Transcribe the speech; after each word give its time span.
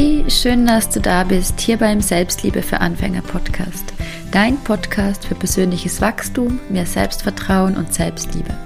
Hey, 0.00 0.24
schön, 0.28 0.64
dass 0.64 0.88
du 0.88 1.00
da 1.00 1.24
bist, 1.24 1.58
hier 1.58 1.76
beim 1.76 2.00
Selbstliebe 2.00 2.62
für 2.62 2.80
Anfänger 2.80 3.20
Podcast. 3.20 3.92
Dein 4.30 4.56
Podcast 4.58 5.26
für 5.26 5.34
persönliches 5.34 6.00
Wachstum, 6.00 6.60
mehr 6.68 6.86
Selbstvertrauen 6.86 7.76
und 7.76 7.92
Selbstliebe. 7.92 8.56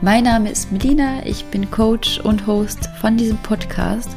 Mein 0.00 0.24
Name 0.24 0.50
ist 0.50 0.72
Melina, 0.72 1.26
ich 1.26 1.44
bin 1.44 1.70
Coach 1.70 2.18
und 2.20 2.46
Host 2.46 2.88
von 2.98 3.18
diesem 3.18 3.36
Podcast. 3.42 4.08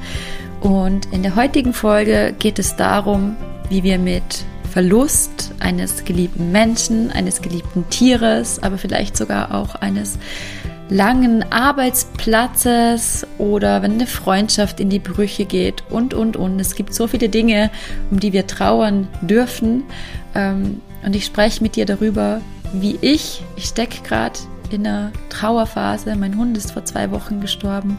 Und 0.62 1.12
in 1.12 1.22
der 1.22 1.36
heutigen 1.36 1.74
Folge 1.74 2.34
geht 2.40 2.60
es 2.60 2.78
darum, 2.78 3.36
wie 3.68 3.84
wir 3.84 4.00
mit 4.00 4.46
Verlust 4.72 5.54
eines 5.60 6.06
geliebten 6.06 6.54
Menschen, 6.54 7.12
eines 7.12 7.42
geliebten 7.42 7.90
Tieres, 7.90 8.64
aber 8.64 8.78
vielleicht 8.78 9.18
sogar 9.18 9.54
auch 9.54 9.76
eines 9.76 10.18
langen 10.94 11.44
Arbeitsplatzes 11.52 13.26
oder 13.40 13.82
wenn 13.82 13.94
eine 13.94 14.06
Freundschaft 14.06 14.80
in 14.80 14.92
die 14.92 15.00
Brüche 15.00 15.46
geht 15.46 15.84
und, 15.90 16.14
und, 16.14 16.38
und. 16.38 16.60
Es 16.60 16.76
gibt 16.76 16.94
so 16.94 17.08
viele 17.08 17.30
Dinge, 17.30 17.72
um 18.12 18.20
die 18.20 18.32
wir 18.32 18.46
trauern 18.46 19.08
dürfen. 19.22 19.84
Ähm, 20.36 20.82
und 21.04 21.16
ich 21.16 21.26
spreche 21.26 21.64
mit 21.64 21.76
dir 21.76 21.88
darüber, 21.88 22.42
wie 22.74 23.00
ich, 23.02 23.42
ich 23.56 23.66
stecke 23.66 24.04
gerade 24.04 24.40
in 24.70 24.86
einer 24.86 25.12
Trauerphase. 25.30 26.16
Mein 26.16 26.38
Hund 26.38 26.56
ist 26.58 26.72
vor 26.72 26.86
zwei 26.86 27.10
Wochen 27.10 27.42
gestorben 27.42 27.98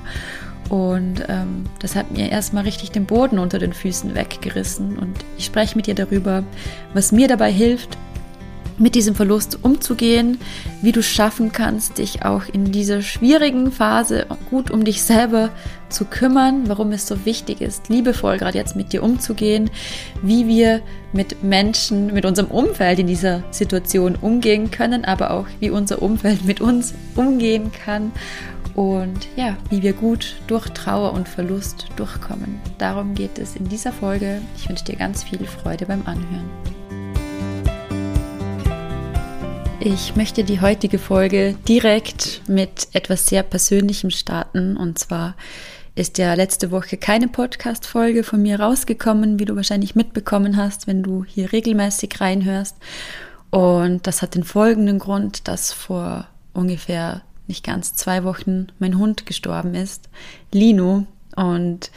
und 0.70 1.24
ähm, 1.28 1.64
das 1.80 1.96
hat 1.96 2.12
mir 2.12 2.30
erstmal 2.30 2.62
richtig 2.62 2.92
den 2.92 3.06
Boden 3.06 3.40
unter 3.40 3.58
den 3.58 3.72
Füßen 3.72 4.14
weggerissen. 4.14 4.96
Und 4.98 5.16
ich 5.36 5.46
spreche 5.46 5.76
mit 5.76 5.88
dir 5.88 5.94
darüber, 5.96 6.44
was 6.94 7.10
mir 7.10 7.26
dabei 7.26 7.50
hilft, 7.50 7.98
mit 8.78 8.94
diesem 8.94 9.14
Verlust 9.14 9.58
umzugehen, 9.62 10.38
wie 10.82 10.92
du 10.92 11.02
schaffen 11.02 11.52
kannst, 11.52 11.98
dich 11.98 12.24
auch 12.24 12.42
in 12.52 12.72
dieser 12.72 13.02
schwierigen 13.02 13.70
Phase 13.72 14.26
gut 14.50 14.70
um 14.70 14.84
dich 14.84 15.02
selber 15.02 15.50
zu 15.88 16.04
kümmern, 16.04 16.68
warum 16.68 16.92
es 16.92 17.06
so 17.06 17.24
wichtig 17.24 17.60
ist, 17.60 17.88
liebevoll 17.88 18.38
gerade 18.38 18.58
jetzt 18.58 18.74
mit 18.74 18.92
dir 18.92 19.02
umzugehen, 19.02 19.70
wie 20.22 20.48
wir 20.48 20.80
mit 21.12 21.42
Menschen, 21.44 22.12
mit 22.12 22.24
unserem 22.24 22.50
Umfeld 22.50 22.98
in 22.98 23.06
dieser 23.06 23.44
Situation 23.52 24.16
umgehen 24.20 24.70
können, 24.70 25.04
aber 25.04 25.30
auch 25.30 25.46
wie 25.60 25.70
unser 25.70 26.02
Umfeld 26.02 26.44
mit 26.44 26.60
uns 26.60 26.94
umgehen 27.14 27.70
kann 27.72 28.12
und 28.74 29.28
ja, 29.36 29.56
wie 29.70 29.82
wir 29.82 29.92
gut 29.92 30.36
durch 30.48 30.68
Trauer 30.70 31.12
und 31.12 31.28
Verlust 31.28 31.86
durchkommen. 31.96 32.60
Darum 32.78 33.14
geht 33.14 33.38
es 33.38 33.54
in 33.54 33.68
dieser 33.68 33.92
Folge. 33.92 34.40
Ich 34.56 34.68
wünsche 34.68 34.84
dir 34.84 34.96
ganz 34.96 35.22
viel 35.22 35.44
Freude 35.46 35.86
beim 35.86 36.02
Anhören. 36.06 36.50
Ich 39.86 40.16
möchte 40.16 40.44
die 40.44 40.62
heutige 40.62 40.98
Folge 40.98 41.56
direkt 41.68 42.40
mit 42.48 42.88
etwas 42.94 43.26
sehr 43.26 43.42
Persönlichem 43.42 44.08
starten. 44.08 44.78
Und 44.78 44.98
zwar 44.98 45.34
ist 45.94 46.16
ja 46.16 46.32
letzte 46.32 46.70
Woche 46.70 46.96
keine 46.96 47.28
Podcast-Folge 47.28 48.24
von 48.24 48.40
mir 48.40 48.58
rausgekommen, 48.58 49.38
wie 49.38 49.44
du 49.44 49.56
wahrscheinlich 49.56 49.94
mitbekommen 49.94 50.56
hast, 50.56 50.86
wenn 50.86 51.02
du 51.02 51.26
hier 51.26 51.52
regelmäßig 51.52 52.18
reinhörst. 52.18 52.78
Und 53.50 54.06
das 54.06 54.22
hat 54.22 54.34
den 54.34 54.44
folgenden 54.44 54.98
Grund, 54.98 55.48
dass 55.48 55.70
vor 55.74 56.28
ungefähr 56.54 57.20
nicht 57.46 57.62
ganz 57.62 57.94
zwei 57.94 58.24
Wochen 58.24 58.68
mein 58.78 58.96
Hund 58.96 59.26
gestorben 59.26 59.74
ist, 59.74 60.08
Lino. 60.50 61.06
Und 61.36 61.90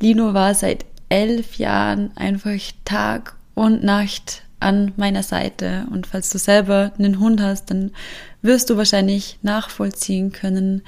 Lino 0.00 0.32
war 0.32 0.54
seit 0.54 0.86
elf 1.10 1.56
Jahren 1.56 2.16
einfach 2.16 2.72
Tag 2.86 3.36
und 3.54 3.84
Nacht 3.84 4.45
an 4.60 4.92
meiner 4.96 5.22
Seite. 5.22 5.86
Und 5.90 6.06
falls 6.06 6.30
du 6.30 6.38
selber 6.38 6.92
einen 6.98 7.20
Hund 7.20 7.40
hast, 7.40 7.70
dann 7.70 7.92
wirst 8.42 8.70
du 8.70 8.76
wahrscheinlich 8.76 9.38
nachvollziehen 9.42 10.32
können, 10.32 10.82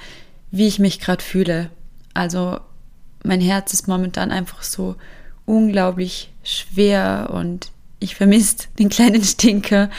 wie 0.51 0.67
ich 0.67 0.79
mich 0.79 0.99
gerade 0.99 1.23
fühle. 1.23 1.69
Also 2.13 2.59
mein 3.23 3.41
Herz 3.41 3.73
ist 3.73 3.87
momentan 3.87 4.31
einfach 4.31 4.63
so 4.63 4.95
unglaublich 5.45 6.31
schwer 6.43 7.29
und 7.33 7.71
ich 7.99 8.15
vermisse 8.15 8.67
den 8.79 8.89
kleinen 8.89 9.23
Stinker 9.23 9.89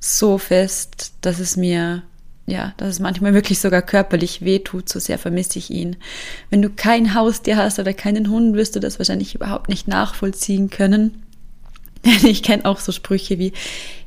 so 0.00 0.38
fest, 0.38 1.12
dass 1.22 1.40
es 1.40 1.56
mir, 1.56 2.02
ja, 2.46 2.72
dass 2.76 2.88
es 2.88 3.00
manchmal 3.00 3.34
wirklich 3.34 3.58
sogar 3.58 3.82
körperlich 3.82 4.42
wehtut, 4.42 4.88
so 4.88 5.00
sehr 5.00 5.18
vermisse 5.18 5.58
ich 5.58 5.70
ihn. 5.70 5.96
Wenn 6.50 6.62
du 6.62 6.70
kein 6.70 7.14
Haustier 7.14 7.56
hast 7.56 7.78
oder 7.78 7.92
keinen 7.92 8.30
Hund, 8.30 8.54
wirst 8.54 8.76
du 8.76 8.80
das 8.80 8.98
wahrscheinlich 8.98 9.34
überhaupt 9.34 9.68
nicht 9.68 9.88
nachvollziehen 9.88 10.70
können. 10.70 11.22
Ich 12.24 12.42
kenne 12.42 12.64
auch 12.64 12.78
so 12.78 12.92
Sprüche 12.92 13.38
wie, 13.38 13.52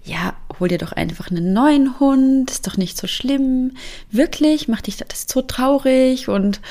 ja, 0.03 0.35
hol 0.59 0.68
dir 0.68 0.78
doch 0.78 0.91
einfach 0.91 1.29
einen 1.29 1.53
neuen 1.53 2.00
Hund, 2.00 2.52
ist 2.52 2.68
doch 2.68 2.78
nicht 2.78 2.97
so 2.97 3.07
schlimm. 3.07 3.74
Wirklich, 4.12 4.68
macht 4.68 4.88
dich 4.88 4.97
das 4.97 5.25
so 5.28 5.41
traurig 5.41 6.28
und 6.28 6.62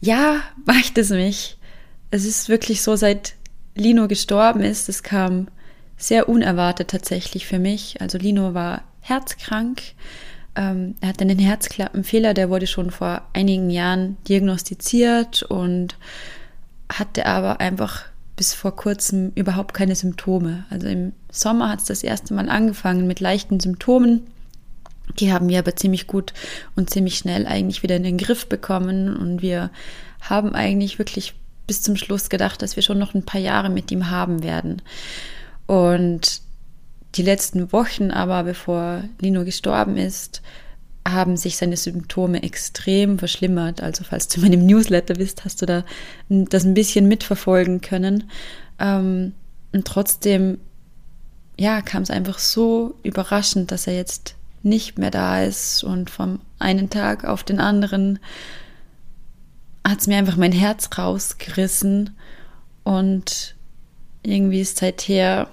ja, 0.00 0.40
macht 0.64 0.98
es 0.98 1.10
mich. 1.10 1.56
Es 2.10 2.24
ist 2.24 2.48
wirklich 2.48 2.82
so, 2.82 2.96
seit 2.96 3.34
Lino 3.74 4.08
gestorben 4.08 4.60
ist, 4.62 4.88
es 4.88 5.02
kam 5.02 5.48
sehr 5.96 6.28
unerwartet 6.28 6.88
tatsächlich 6.88 7.46
für 7.46 7.58
mich. 7.58 8.00
Also 8.00 8.18
Lino 8.18 8.54
war 8.54 8.82
herzkrank. 9.00 9.82
Ähm, 10.56 10.96
er 11.00 11.10
hatte 11.10 11.22
einen 11.22 11.38
Herzklappenfehler, 11.38 12.34
der 12.34 12.50
wurde 12.50 12.66
schon 12.66 12.90
vor 12.90 13.22
einigen 13.32 13.70
Jahren 13.70 14.16
diagnostiziert 14.28 15.42
und 15.42 15.96
hatte 16.90 17.26
aber 17.26 17.60
einfach 17.60 18.04
bis 18.40 18.54
vor 18.54 18.74
kurzem 18.74 19.32
überhaupt 19.34 19.74
keine 19.74 19.94
Symptome. 19.94 20.64
Also 20.70 20.88
im 20.88 21.12
Sommer 21.30 21.68
hat 21.68 21.80
es 21.80 21.84
das 21.84 22.02
erste 22.02 22.32
Mal 22.32 22.48
angefangen 22.48 23.06
mit 23.06 23.20
leichten 23.20 23.60
Symptomen. 23.60 24.28
Die 25.18 25.30
haben 25.30 25.50
wir 25.50 25.58
aber 25.58 25.76
ziemlich 25.76 26.06
gut 26.06 26.32
und 26.74 26.88
ziemlich 26.88 27.18
schnell 27.18 27.46
eigentlich 27.46 27.82
wieder 27.82 27.96
in 27.96 28.02
den 28.02 28.16
Griff 28.16 28.46
bekommen. 28.46 29.14
Und 29.14 29.42
wir 29.42 29.68
haben 30.22 30.54
eigentlich 30.54 30.98
wirklich 30.98 31.34
bis 31.66 31.82
zum 31.82 31.96
Schluss 31.96 32.30
gedacht, 32.30 32.62
dass 32.62 32.76
wir 32.76 32.82
schon 32.82 32.98
noch 32.98 33.12
ein 33.12 33.26
paar 33.26 33.42
Jahre 33.42 33.68
mit 33.68 33.90
ihm 33.90 34.08
haben 34.08 34.42
werden. 34.42 34.80
Und 35.66 36.40
die 37.16 37.22
letzten 37.22 37.74
Wochen 37.74 38.10
aber, 38.10 38.44
bevor 38.44 39.04
Lino 39.20 39.44
gestorben 39.44 39.98
ist, 39.98 40.40
haben 41.06 41.36
sich 41.36 41.56
seine 41.56 41.76
Symptome 41.76 42.42
extrem 42.42 43.18
verschlimmert. 43.18 43.82
Also 43.82 44.04
falls 44.04 44.28
du 44.28 44.40
in 44.40 44.50
meinem 44.50 44.66
Newsletter 44.66 45.14
bist, 45.14 45.44
hast 45.44 45.62
du 45.62 45.66
da 45.66 45.84
das 46.28 46.64
ein 46.64 46.74
bisschen 46.74 47.08
mitverfolgen 47.08 47.80
können. 47.80 48.30
Ähm, 48.78 49.32
und 49.72 49.86
trotzdem, 49.86 50.58
ja, 51.58 51.80
kam 51.80 52.02
es 52.02 52.10
einfach 52.10 52.38
so 52.38 52.94
überraschend, 53.02 53.70
dass 53.70 53.86
er 53.86 53.94
jetzt 53.94 54.34
nicht 54.62 54.98
mehr 54.98 55.10
da 55.10 55.42
ist 55.42 55.84
und 55.84 56.10
vom 56.10 56.40
einen 56.58 56.90
Tag 56.90 57.24
auf 57.24 57.42
den 57.44 57.60
anderen 57.60 58.18
hat 59.86 60.00
es 60.00 60.06
mir 60.06 60.18
einfach 60.18 60.36
mein 60.36 60.52
Herz 60.52 60.90
rausgerissen 60.98 62.10
und 62.84 63.56
irgendwie 64.22 64.60
ist 64.60 64.76
seither, 64.76 65.48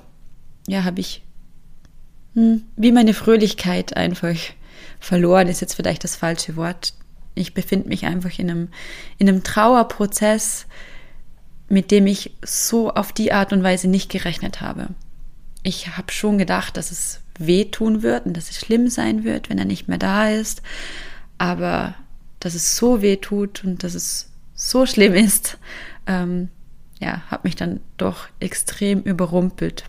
ja, 0.68 0.84
habe 0.84 1.00
ich 1.00 1.24
hm, 2.34 2.64
wie 2.76 2.92
meine 2.92 3.14
Fröhlichkeit 3.14 3.96
einfach 3.96 4.36
verloren 5.00 5.48
ist 5.48 5.62
jetzt 5.62 5.76
vielleicht 5.76 6.04
das 6.04 6.16
falsche 6.16 6.56
Wort. 6.56 6.94
Ich 7.36 7.54
befinde 7.54 7.88
mich 7.88 8.06
einfach 8.06 8.38
in 8.40 8.50
einem, 8.50 8.68
in 9.18 9.30
einem 9.30 9.44
Trauerprozess, 9.44 10.66
mit 11.70 11.92
dem 11.92 12.08
ich 12.08 12.32
so 12.44 12.92
auf 12.92 13.12
die 13.12 13.32
Art 13.32 13.54
und 13.54 13.64
Weise 13.64 13.88
nicht 13.88 14.10
gerechnet 14.10 14.62
habe. 14.62 14.90
Ich 15.64 15.98
habe 15.98 16.12
schon 16.12 16.38
gedacht, 16.38 16.78
dass 16.78 16.92
es 16.92 17.22
wehtun 17.38 18.02
wird 18.02 18.26
und 18.26 18.38
dass 18.38 18.50
es 18.50 18.58
schlimm 18.58 18.90
sein 18.90 19.24
wird, 19.24 19.50
wenn 19.50 19.60
er 19.60 19.66
nicht 19.66 19.88
mehr 19.88 19.98
da 19.98 20.30
ist. 20.30 20.62
Aber 21.38 21.96
dass 22.40 22.56
es 22.56 22.78
so 22.78 23.02
weh 23.02 23.18
tut 23.18 23.64
und 23.64 23.84
dass 23.84 23.94
es 23.94 24.32
so 24.56 24.86
schlimm 24.86 25.14
ist, 25.14 25.58
ähm, 26.08 26.50
ja, 27.00 27.22
hat 27.28 27.44
mich 27.44 27.56
dann 27.56 27.82
doch 27.98 28.28
extrem 28.40 29.02
überrumpelt. 29.02 29.84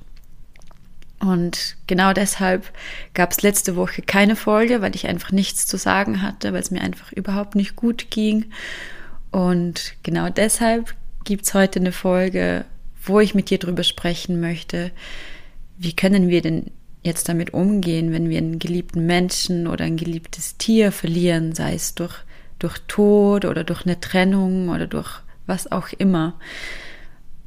Und 1.20 1.76
genau 1.86 2.12
deshalb 2.12 2.70
gab 3.12 3.32
es 3.32 3.42
letzte 3.42 3.74
Woche 3.74 4.02
keine 4.02 4.36
Folge, 4.36 4.80
weil 4.80 4.94
ich 4.94 5.06
einfach 5.08 5.32
nichts 5.32 5.66
zu 5.66 5.76
sagen 5.76 6.22
hatte, 6.22 6.52
weil 6.52 6.60
es 6.60 6.70
mir 6.70 6.80
einfach 6.80 7.12
überhaupt 7.12 7.54
nicht 7.54 7.74
gut 7.74 8.10
ging. 8.10 8.46
Und 9.30 9.94
genau 10.02 10.28
deshalb 10.30 10.94
gibt 11.24 11.44
es 11.44 11.54
heute 11.54 11.80
eine 11.80 11.92
Folge, 11.92 12.64
wo 13.02 13.20
ich 13.20 13.34
mit 13.34 13.50
dir 13.50 13.58
drüber 13.58 13.82
sprechen 13.82 14.40
möchte, 14.40 14.92
wie 15.76 15.94
können 15.94 16.28
wir 16.28 16.42
denn 16.42 16.70
jetzt 17.02 17.28
damit 17.28 17.54
umgehen, 17.54 18.12
wenn 18.12 18.28
wir 18.28 18.38
einen 18.38 18.58
geliebten 18.58 19.06
Menschen 19.06 19.66
oder 19.66 19.84
ein 19.84 19.96
geliebtes 19.96 20.56
Tier 20.56 20.92
verlieren, 20.92 21.54
sei 21.54 21.74
es 21.74 21.94
durch, 21.94 22.14
durch 22.58 22.78
Tod 22.86 23.44
oder 23.44 23.64
durch 23.64 23.86
eine 23.86 24.00
Trennung 24.00 24.68
oder 24.68 24.86
durch 24.86 25.20
was 25.46 25.70
auch 25.70 25.88
immer. 25.96 26.34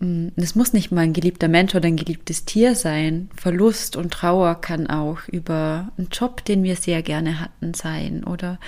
Mm, 0.02 0.30
es 0.36 0.56
muss 0.56 0.74
nicht 0.74 0.92
mal 0.92 1.02
ein 1.02 1.14
geliebter 1.14 1.48
Mensch 1.48 1.74
oder 1.74 1.88
ein 1.88 1.96
geliebtes 1.96 2.44
Tier 2.44 2.76
sein. 2.76 3.30
Verlust 3.36 3.96
und 3.96 4.12
Trauer 4.12 4.60
kann 4.60 4.88
auch 4.88 5.28
über 5.28 5.92
einen 5.98 6.10
Job, 6.12 6.44
den 6.44 6.64
wir 6.64 6.76
sehr 6.76 7.02
gerne 7.02 7.40
hatten, 7.40 7.74
sein. 7.74 8.24
Oder 8.24 8.60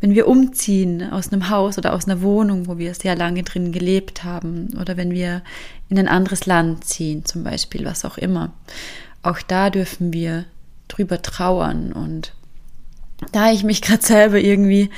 wenn 0.00 0.14
wir 0.14 0.26
umziehen 0.26 1.10
aus 1.10 1.32
einem 1.32 1.50
Haus 1.50 1.76
oder 1.78 1.92
aus 1.92 2.06
einer 2.06 2.22
Wohnung, 2.22 2.66
wo 2.66 2.78
wir 2.78 2.94
sehr 2.94 3.14
lange 3.14 3.42
drin 3.42 3.70
gelebt 3.70 4.24
haben. 4.24 4.76
Oder 4.80 4.96
wenn 4.96 5.12
wir 5.12 5.42
in 5.88 5.98
ein 5.98 6.08
anderes 6.08 6.46
Land 6.46 6.84
ziehen, 6.84 7.24
zum 7.24 7.44
Beispiel, 7.44 7.84
was 7.84 8.04
auch 8.04 8.18
immer. 8.18 8.52
Auch 9.22 9.42
da 9.42 9.70
dürfen 9.70 10.12
wir 10.12 10.46
drüber 10.88 11.20
trauern. 11.20 11.92
Und 11.92 12.32
da 13.32 13.52
ich 13.52 13.62
mich 13.62 13.82
gerade 13.82 14.04
selber 14.04 14.38
irgendwie 14.38 14.90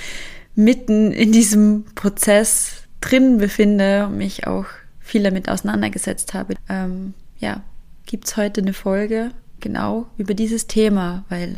mitten 0.54 1.10
in 1.12 1.32
diesem 1.32 1.84
Prozess 1.94 2.84
drin 3.00 3.38
befinde 3.38 4.08
mich 4.08 4.46
auch 4.46 4.66
viel 5.10 5.22
damit 5.24 5.48
auseinandergesetzt 5.48 6.34
habe, 6.34 6.54
ähm, 6.68 7.14
ja, 7.40 7.62
gibt 8.06 8.26
es 8.26 8.36
heute 8.36 8.60
eine 8.60 8.72
Folge 8.72 9.32
genau 9.58 10.06
über 10.16 10.34
dieses 10.34 10.66
Thema, 10.66 11.24
weil 11.28 11.56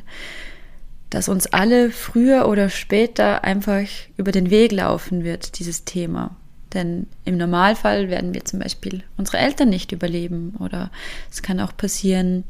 das 1.10 1.28
uns 1.28 1.46
alle 1.48 1.90
früher 1.90 2.48
oder 2.48 2.70
später 2.70 3.44
einfach 3.44 3.86
über 4.16 4.32
den 4.32 4.50
Weg 4.50 4.72
laufen 4.72 5.22
wird, 5.24 5.58
dieses 5.58 5.84
Thema. 5.84 6.34
Denn 6.72 7.06
im 7.26 7.36
Normalfall 7.36 8.08
werden 8.08 8.32
wir 8.32 8.46
zum 8.46 8.60
Beispiel 8.60 9.02
unsere 9.18 9.36
Eltern 9.36 9.68
nicht 9.68 9.92
überleben 9.92 10.54
oder 10.58 10.90
es 11.30 11.42
kann 11.42 11.60
auch 11.60 11.76
passieren, 11.76 12.44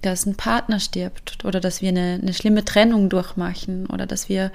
dass 0.00 0.26
ein 0.26 0.34
Partner 0.34 0.80
stirbt 0.80 1.44
oder 1.44 1.60
dass 1.60 1.80
wir 1.80 1.90
eine, 1.90 2.18
eine 2.20 2.34
schlimme 2.34 2.64
Trennung 2.64 3.08
durchmachen 3.08 3.86
oder 3.86 4.06
dass 4.06 4.28
wir 4.28 4.50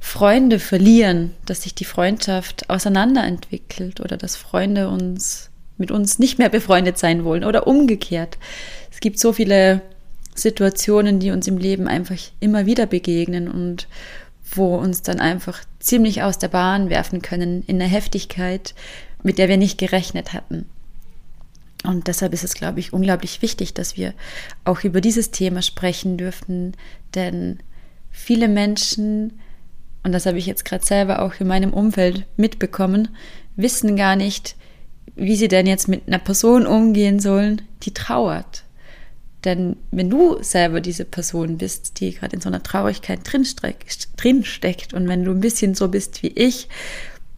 Freunde 0.00 0.58
verlieren, 0.58 1.32
dass 1.46 1.62
sich 1.62 1.74
die 1.74 1.84
Freundschaft 1.84 2.70
auseinanderentwickelt 2.70 4.00
oder 4.00 4.16
dass 4.16 4.36
Freunde 4.36 4.88
uns 4.88 5.50
mit 5.78 5.90
uns 5.90 6.18
nicht 6.18 6.38
mehr 6.38 6.48
befreundet 6.48 6.98
sein 6.98 7.24
wollen 7.24 7.44
oder 7.44 7.66
umgekehrt. 7.66 8.38
Es 8.90 9.00
gibt 9.00 9.18
so 9.18 9.32
viele 9.32 9.82
Situationen, 10.34 11.20
die 11.20 11.30
uns 11.30 11.46
im 11.46 11.58
Leben 11.58 11.88
einfach 11.88 12.16
immer 12.40 12.66
wieder 12.66 12.86
begegnen 12.86 13.48
und 13.50 13.88
wo 14.54 14.76
uns 14.76 15.02
dann 15.02 15.20
einfach 15.20 15.60
ziemlich 15.80 16.22
aus 16.22 16.38
der 16.38 16.48
Bahn 16.48 16.88
werfen 16.88 17.20
können 17.20 17.62
in 17.66 17.78
der 17.78 17.88
Heftigkeit, 17.88 18.74
mit 19.22 19.38
der 19.38 19.48
wir 19.48 19.56
nicht 19.56 19.78
gerechnet 19.78 20.32
hatten. 20.32 20.66
Und 21.84 22.08
deshalb 22.08 22.32
ist 22.32 22.44
es, 22.44 22.54
glaube 22.54 22.80
ich, 22.80 22.92
unglaublich 22.92 23.42
wichtig, 23.42 23.74
dass 23.74 23.96
wir 23.96 24.14
auch 24.64 24.82
über 24.82 25.00
dieses 25.00 25.30
Thema 25.30 25.62
sprechen 25.62 26.16
dürfen, 26.16 26.72
denn 27.14 27.58
viele 28.10 28.48
Menschen, 28.48 29.40
und 30.06 30.12
das 30.12 30.24
habe 30.24 30.38
ich 30.38 30.46
jetzt 30.46 30.64
gerade 30.64 30.86
selber 30.86 31.20
auch 31.20 31.34
in 31.40 31.48
meinem 31.48 31.72
Umfeld 31.72 32.26
mitbekommen, 32.36 33.08
wissen 33.56 33.96
gar 33.96 34.14
nicht, 34.14 34.54
wie 35.16 35.34
sie 35.34 35.48
denn 35.48 35.66
jetzt 35.66 35.88
mit 35.88 36.06
einer 36.06 36.20
Person 36.20 36.64
umgehen 36.64 37.18
sollen, 37.18 37.62
die 37.82 37.92
trauert. 37.92 38.62
Denn 39.44 39.74
wenn 39.90 40.08
du 40.08 40.40
selber 40.44 40.80
diese 40.80 41.04
Person 41.04 41.58
bist, 41.58 41.98
die 41.98 42.12
gerade 42.12 42.36
in 42.36 42.40
so 42.40 42.48
einer 42.48 42.62
Traurigkeit 42.62 43.18
drinsteckt 43.24 44.94
und 44.94 45.08
wenn 45.08 45.24
du 45.24 45.32
ein 45.32 45.40
bisschen 45.40 45.74
so 45.74 45.88
bist 45.88 46.22
wie 46.22 46.28
ich, 46.28 46.68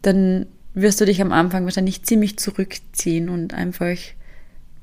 dann 0.03 0.45
wirst 0.75 1.01
du 1.01 1.07
dich 1.07 1.23
am 1.23 1.33
Anfang 1.33 1.65
wahrscheinlich 1.65 2.03
ziemlich 2.03 2.39
zurückziehen 2.39 3.31
und 3.31 3.55
einfach 3.55 3.97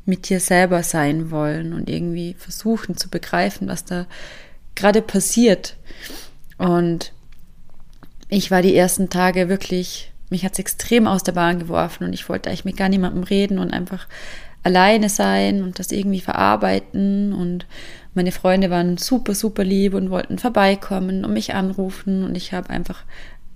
mit 0.08 0.28
dir 0.30 0.40
selber 0.40 0.82
sein 0.82 1.30
wollen 1.30 1.74
und 1.74 1.88
irgendwie 1.88 2.34
versuchen 2.34 2.98
zu 2.98 3.10
begreifen, 3.10 3.68
was 3.68 3.86
da 3.86 4.08
gerade 4.74 5.04
passiert. 5.04 5.78
Und 6.58 7.14
ich 8.30 8.52
war 8.52 8.62
die 8.62 8.76
ersten 8.76 9.10
Tage 9.10 9.50
wirklich, 9.50 10.12
mich 10.30 10.44
hat 10.44 10.54
es 10.54 10.60
extrem 10.60 11.08
aus 11.08 11.24
der 11.24 11.34
Bahn 11.34 11.60
geworfen 11.60 12.06
und 12.06 12.14
ich 12.14 12.28
wollte 12.28 12.50
eigentlich 12.50 12.66
mit 12.66 12.78
gar 12.78 12.90
niemandem 12.90 13.24
reden 13.24 13.60
und 13.60 13.72
einfach 13.72 14.08
alleine 14.66 15.10
sein 15.10 15.62
und 15.62 15.78
das 15.78 15.92
irgendwie 15.92 16.22
verarbeiten. 16.22 17.34
Und 17.34 17.68
meine 18.16 18.32
Freunde 18.32 18.72
waren 18.72 18.98
super, 18.98 19.36
super 19.36 19.64
lieb 19.64 19.94
und 19.94 20.10
wollten 20.10 20.40
vorbeikommen 20.40 21.24
und 21.24 21.34
mich 21.34 21.54
anrufen. 21.54 22.24
Und 22.24 22.36
ich 22.36 22.52
habe 22.52 22.72
einfach 22.72 23.04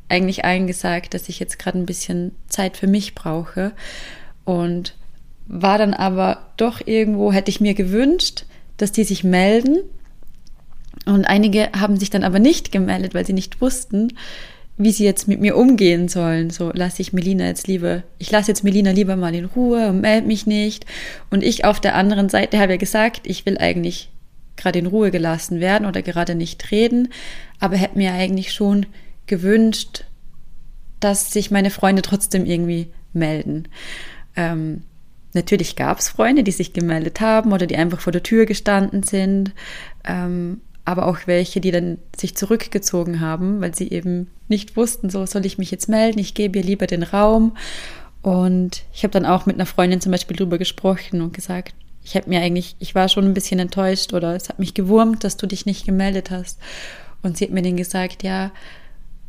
eigentlich 0.07 0.45
allen 0.45 0.67
gesagt, 0.67 1.15
dass 1.15 1.27
ich 1.27 1.39
jetzt 1.39 1.57
gerade 1.57 1.79
ein 1.79 1.87
bisschen 1.87 2.35
Zeit 2.47 2.77
für 2.77 2.87
mich 2.87 3.15
brauche. 3.15 3.71
Und 4.45 4.95
war 5.47 5.79
dann 5.79 5.95
aber 5.95 6.51
doch 6.57 6.85
irgendwo, 6.85 7.33
hätte 7.33 7.49
ich 7.49 7.59
mir 7.59 7.73
gewünscht, 7.73 8.45
dass 8.77 8.91
die 8.91 9.03
sich 9.03 9.23
melden. 9.23 9.79
Und 11.07 11.25
einige 11.25 11.71
haben 11.71 11.97
sich 11.97 12.11
dann 12.11 12.23
aber 12.23 12.37
nicht 12.37 12.71
gemeldet, 12.71 13.15
weil 13.15 13.25
sie 13.25 13.33
nicht 13.33 13.61
wussten, 13.61 14.13
wie 14.79 14.91
sie 14.91 15.03
jetzt 15.03 15.27
mit 15.27 15.41
mir 15.41 15.57
umgehen 15.57 16.07
sollen. 16.07 16.49
So 16.49 16.71
lasse 16.73 17.01
ich 17.01 17.11
Melina 17.11 17.45
jetzt 17.45 17.67
lieber, 17.67 18.03
ich 18.17 18.31
lasse 18.31 18.49
jetzt 18.49 18.63
Melina 18.63 18.91
lieber 18.91 19.17
mal 19.17 19.35
in 19.35 19.43
Ruhe 19.43 19.89
und 19.89 19.99
melde 19.99 20.25
mich 20.25 20.47
nicht. 20.47 20.85
Und 21.29 21.43
ich 21.43 21.65
auf 21.65 21.81
der 21.81 21.95
anderen 21.95 22.29
Seite 22.29 22.59
habe 22.59 22.71
ja 22.71 22.77
gesagt, 22.77 23.27
ich 23.27 23.45
will 23.45 23.57
eigentlich 23.57 24.09
gerade 24.55 24.79
in 24.79 24.85
Ruhe 24.85 25.11
gelassen 25.11 25.59
werden 25.59 25.85
oder 25.85 26.01
gerade 26.01 26.33
nicht 26.33 26.71
reden, 26.71 27.09
aber 27.59 27.75
hätte 27.75 27.97
mir 27.97 28.13
eigentlich 28.13 28.53
schon 28.53 28.85
gewünscht, 29.27 30.05
dass 31.01 31.33
sich 31.33 31.51
meine 31.51 31.71
Freunde 31.71 32.01
trotzdem 32.01 32.45
irgendwie 32.45 32.87
melden. 33.11 33.67
Ähm, 34.37 34.83
natürlich 35.33 35.75
gab 35.75 35.99
es 35.99 36.07
Freunde, 36.07 36.43
die 36.43 36.51
sich 36.51 36.71
gemeldet 36.71 37.19
haben 37.19 37.51
oder 37.51 37.67
die 37.67 37.75
einfach 37.75 37.99
vor 37.99 38.13
der 38.13 38.23
Tür 38.23 38.45
gestanden 38.45 39.03
sind. 39.03 39.51
Ähm, 40.05 40.61
aber 40.89 41.05
auch 41.05 41.19
welche, 41.27 41.61
die 41.61 41.69
dann 41.69 41.99
sich 42.17 42.35
zurückgezogen 42.35 43.19
haben, 43.19 43.61
weil 43.61 43.75
sie 43.75 43.91
eben 43.91 44.27
nicht 44.47 44.75
wussten, 44.75 45.11
so 45.11 45.23
soll 45.27 45.45
ich 45.45 45.59
mich 45.59 45.69
jetzt 45.69 45.87
melden, 45.87 46.17
ich 46.17 46.33
gebe 46.33 46.57
ihr 46.57 46.65
lieber 46.65 46.87
den 46.87 47.03
Raum. 47.03 47.55
Und 48.23 48.81
ich 48.91 49.03
habe 49.03 49.11
dann 49.11 49.27
auch 49.27 49.45
mit 49.45 49.55
einer 49.55 49.67
Freundin 49.67 50.01
zum 50.01 50.11
Beispiel 50.11 50.35
drüber 50.35 50.57
gesprochen 50.57 51.21
und 51.21 51.31
gesagt, 51.31 51.75
ich 52.03 52.15
habe 52.15 52.27
mir 52.27 52.41
eigentlich, 52.41 52.75
ich 52.79 52.95
war 52.95 53.07
schon 53.07 53.25
ein 53.25 53.35
bisschen 53.35 53.59
enttäuscht 53.59 54.13
oder 54.13 54.35
es 54.35 54.49
hat 54.49 54.57
mich 54.57 54.73
gewurmt, 54.73 55.23
dass 55.23 55.37
du 55.37 55.45
dich 55.45 55.67
nicht 55.67 55.85
gemeldet 55.85 56.31
hast. 56.31 56.59
Und 57.21 57.37
sie 57.37 57.45
hat 57.45 57.51
mir 57.51 57.61
dann 57.61 57.77
gesagt, 57.77 58.23
ja, 58.23 58.49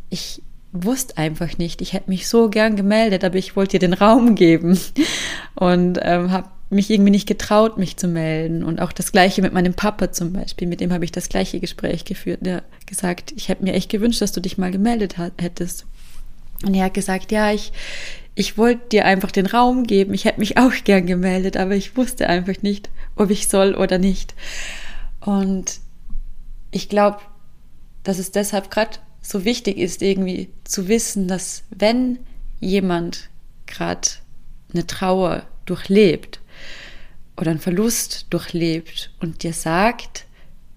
ich 0.08 0.42
wusste 0.72 1.18
einfach 1.18 1.58
nicht, 1.58 1.82
ich 1.82 1.92
hätte 1.92 2.08
mich 2.08 2.26
so 2.26 2.48
gern 2.48 2.74
gemeldet, 2.74 3.22
aber 3.22 3.36
ich 3.36 3.54
wollte 3.54 3.78
dir 3.78 3.86
den 3.86 3.92
Raum 3.92 4.34
geben 4.34 4.78
und 5.56 5.98
ähm, 6.00 6.30
habe 6.30 6.48
mich 6.70 6.88
irgendwie 6.88 7.10
nicht 7.10 7.26
getraut, 7.26 7.78
mich 7.78 7.96
zu 7.96 8.08
melden. 8.08 8.62
Und 8.62 8.80
auch 8.80 8.92
das 8.92 9.12
Gleiche 9.12 9.42
mit 9.42 9.52
meinem 9.52 9.74
Papa 9.74 10.12
zum 10.12 10.32
Beispiel. 10.32 10.68
Mit 10.68 10.80
dem 10.80 10.92
habe 10.92 11.04
ich 11.04 11.12
das 11.12 11.28
gleiche 11.28 11.60
Gespräch 11.60 12.04
geführt. 12.04 12.40
Der 12.42 12.62
gesagt, 12.86 13.32
ich 13.36 13.48
hätte 13.48 13.64
mir 13.64 13.74
echt 13.74 13.90
gewünscht, 13.90 14.22
dass 14.22 14.32
du 14.32 14.40
dich 14.40 14.56
mal 14.56 14.70
gemeldet 14.70 15.16
hättest. 15.38 15.86
Und 16.64 16.74
er 16.74 16.84
hat 16.84 16.94
gesagt, 16.94 17.32
ja, 17.32 17.52
ich, 17.52 17.72
ich 18.34 18.56
wollte 18.56 18.88
dir 18.90 19.04
einfach 19.04 19.32
den 19.32 19.46
Raum 19.46 19.84
geben. 19.84 20.14
Ich 20.14 20.24
hätte 20.24 20.40
mich 20.40 20.58
auch 20.58 20.72
gern 20.84 21.06
gemeldet, 21.06 21.56
aber 21.56 21.74
ich 21.74 21.96
wusste 21.96 22.28
einfach 22.28 22.62
nicht, 22.62 22.88
ob 23.16 23.30
ich 23.30 23.48
soll 23.48 23.74
oder 23.74 23.98
nicht. 23.98 24.34
Und 25.20 25.80
ich 26.70 26.88
glaube, 26.88 27.18
dass 28.04 28.18
es 28.18 28.30
deshalb 28.30 28.70
gerade 28.70 28.98
so 29.20 29.44
wichtig 29.44 29.76
ist, 29.76 30.02
irgendwie 30.02 30.50
zu 30.64 30.88
wissen, 30.88 31.28
dass 31.28 31.64
wenn 31.70 32.18
jemand 32.60 33.28
gerade 33.66 34.08
eine 34.72 34.86
Trauer 34.86 35.42
durchlebt, 35.66 36.39
oder 37.40 37.50
einen 37.50 37.60
Verlust 37.60 38.26
durchlebt 38.30 39.10
und 39.18 39.42
dir 39.42 39.54
sagt, 39.54 40.26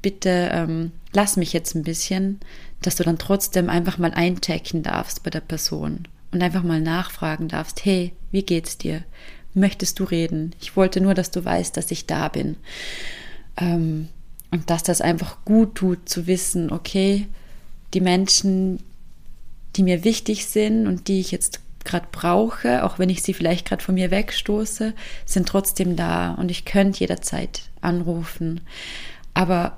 bitte 0.02 0.50
ähm, 0.54 0.92
lass 1.12 1.36
mich 1.36 1.52
jetzt 1.52 1.76
ein 1.76 1.84
bisschen, 1.84 2.40
dass 2.82 2.96
du 2.96 3.04
dann 3.04 3.18
trotzdem 3.18 3.70
einfach 3.70 3.98
mal 3.98 4.12
einchecken 4.12 4.82
darfst 4.82 5.24
bei 5.24 5.30
der 5.30 5.42
Person 5.42 6.08
und 6.32 6.42
einfach 6.42 6.64
mal 6.64 6.82
nachfragen 6.82 7.50
darfst, 7.50 7.84
hey, 7.84 8.14
wie 8.32 8.44
geht's 8.44 8.78
dir? 8.78 9.04
Möchtest 9.54 10.00
du 10.00 10.06
reden? 10.06 10.56
Ich 10.62 10.76
wollte 10.76 11.02
nur, 11.02 11.14
dass 11.14 11.32
du 11.32 11.44
weißt, 11.44 11.76
dass 11.78 11.92
ich 11.92 12.08
da 12.08 12.30
bin. 12.30 12.56
Ähm, 13.58 14.08
und 14.50 14.70
dass 14.70 14.84
das 14.84 15.02
einfach 15.02 15.44
gut 15.46 15.76
tut 15.76 16.08
zu 16.08 16.28
wissen, 16.28 16.72
okay, 16.72 17.28
die 17.94 18.02
Menschen, 18.02 18.80
die 19.76 19.84
mir 19.84 20.04
wichtig 20.04 20.46
sind 20.46 20.88
und 20.88 21.08
die 21.08 21.20
ich 21.20 21.32
jetzt 21.32 21.60
gerade 21.86 22.08
brauche, 22.12 22.84
auch 22.84 23.00
wenn 23.00 23.10
ich 23.10 23.24
sie 23.24 23.34
vielleicht 23.34 23.68
gerade 23.68 23.84
von 23.84 23.96
mir 23.96 24.12
wegstoße, 24.12 24.94
sind 25.26 25.48
trotzdem 25.48 25.96
da 25.96 26.34
und 26.34 26.52
ich 26.52 26.66
könnte 26.66 27.02
jederzeit 27.02 27.64
anrufen. 27.82 28.62
Aber 29.34 29.78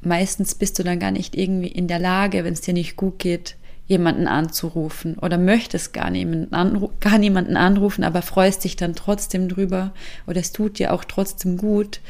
meistens 0.00 0.54
bist 0.54 0.78
du 0.78 0.82
dann 0.82 1.00
gar 1.00 1.10
nicht 1.10 1.34
irgendwie 1.36 1.68
in 1.68 1.88
der 1.88 1.98
Lage, 1.98 2.44
wenn 2.44 2.52
es 2.52 2.60
dir 2.60 2.74
nicht 2.74 2.96
gut 2.96 3.18
geht, 3.18 3.56
jemanden 3.86 4.26
anzurufen 4.26 5.18
oder 5.18 5.36
möchtest 5.36 5.92
gar 5.92 6.10
niemanden, 6.10 6.54
anru 6.54 6.90
gar 7.00 7.18
niemanden 7.18 7.56
anrufen, 7.56 8.02
aber 8.04 8.22
freust 8.22 8.64
dich 8.64 8.76
dann 8.76 8.94
trotzdem 8.94 9.48
drüber 9.48 9.92
oder 10.26 10.40
es 10.40 10.52
tut 10.52 10.78
dir 10.78 10.92
auch 10.92 11.04
trotzdem 11.04 11.58
gut, 11.58 12.00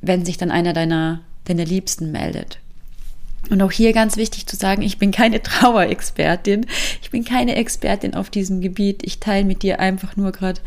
wenn 0.00 0.24
sich 0.24 0.38
dann 0.38 0.50
einer 0.50 0.72
deiner, 0.72 1.20
deiner 1.44 1.64
Liebsten 1.64 2.10
meldet. 2.10 2.58
Und 3.50 3.62
auch 3.62 3.72
hier 3.72 3.92
ganz 3.92 4.16
wichtig 4.16 4.46
zu 4.46 4.56
sagen, 4.56 4.82
ich 4.82 4.98
bin 4.98 5.10
keine 5.10 5.42
Trauerexpertin. 5.42 6.66
Ich 7.02 7.10
bin 7.10 7.24
keine 7.24 7.56
Expertin 7.56 8.14
auf 8.14 8.30
diesem 8.30 8.60
Gebiet. 8.60 9.02
Ich 9.04 9.20
teile 9.20 9.44
mit 9.44 9.62
dir 9.62 9.80
einfach 9.80 10.16
nur 10.16 10.32
gerade, 10.32 10.60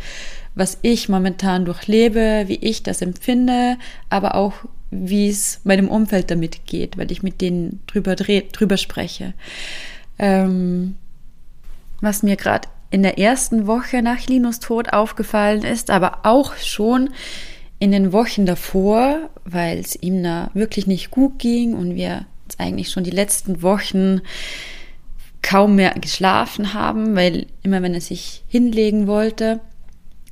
was 0.55 0.77
ich 0.81 1.09
momentan 1.09 1.65
durchlebe, 1.65 2.45
wie 2.47 2.55
ich 2.55 2.83
das 2.83 3.01
empfinde, 3.01 3.77
aber 4.09 4.35
auch 4.35 4.53
wie 4.89 5.29
es 5.29 5.61
meinem 5.63 5.89
Umfeld 5.89 6.31
damit 6.31 6.65
geht, 6.65 6.97
weil 6.97 7.11
ich 7.11 7.21
mit 7.21 7.41
denen 7.41 7.81
drüber, 7.87 8.15
drüber 8.15 8.77
spreche. 8.77 9.33
Ähm, 10.17 10.95
was 12.01 12.23
mir 12.23 12.37
gerade 12.37 12.69
in 12.89 13.03
der 13.03 13.19
ersten 13.19 13.67
Woche 13.67 14.01
nach 14.01 14.25
Linus 14.27 14.59
Tod 14.59 14.93
aufgefallen 14.93 15.63
ist, 15.63 15.89
aber 15.89 16.19
auch 16.23 16.55
schon 16.55 17.09
in 17.79 17.91
den 17.91 18.13
Wochen 18.13 18.45
davor, 18.45 19.29
weil 19.45 19.79
es 19.79 19.95
ihm 20.01 20.23
da 20.23 20.49
wirklich 20.53 20.87
nicht 20.87 21.11
gut 21.11 21.37
ging 21.37 21.73
und 21.73 21.95
wir 21.95 22.25
eigentlich 22.57 22.89
schon 22.89 23.03
die 23.03 23.11
letzten 23.11 23.61
Wochen 23.61 24.21
kaum 25.41 25.75
mehr 25.75 25.91
geschlafen 25.91 26.73
haben, 26.73 27.15
weil 27.15 27.47
immer 27.63 27.81
wenn 27.81 27.93
er 27.93 28.01
sich 28.01 28.43
hinlegen 28.47 29.07
wollte, 29.07 29.59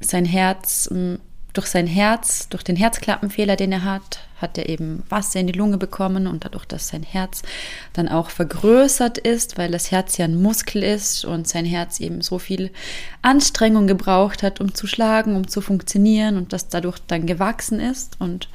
sein 0.02 0.26
Herz 0.26 0.90
ähm, 0.92 1.20
durch 1.56 1.68
sein 1.68 1.88
Herz, 1.88 2.50
durch 2.50 2.64
den 2.64 2.76
Herzklappenfehler, 2.76 3.56
den 3.56 3.72
er 3.72 3.84
hat, 3.84 4.20
hat 4.38 4.58
er 4.58 4.68
eben 4.68 5.04
Wasser 5.10 5.40
in 5.40 5.48
die 5.48 5.54
Lunge 5.54 5.78
bekommen 5.78 6.28
und 6.28 6.44
dadurch, 6.44 6.66
dass 6.66 6.90
sein 6.90 7.04
Herz 7.04 7.44
dann 7.94 8.10
auch 8.10 8.30
vergrößert 8.30 9.18
ist, 9.18 9.58
weil 9.58 9.72
das 9.72 9.90
Herz 9.92 10.18
ja 10.18 10.26
ein 10.26 10.42
Muskel 10.42 10.84
ist 10.84 11.24
und 11.24 11.48
sein 11.48 11.66
Herz 11.66 12.00
eben 12.02 12.22
so 12.22 12.40
viel 12.40 12.72
Anstrengung 13.22 13.88
gebraucht 13.88 14.44
hat, 14.44 14.60
um 14.60 14.74
zu 14.74 14.86
schlagen, 14.88 15.36
um 15.36 15.48
zu 15.48 15.62
funktionieren 15.62 16.36
und 16.36 16.52
das 16.52 16.68
dadurch 16.68 17.00
dann 17.08 17.26
gewachsen 17.26 17.80
ist. 17.80 18.18
Und 18.20 18.50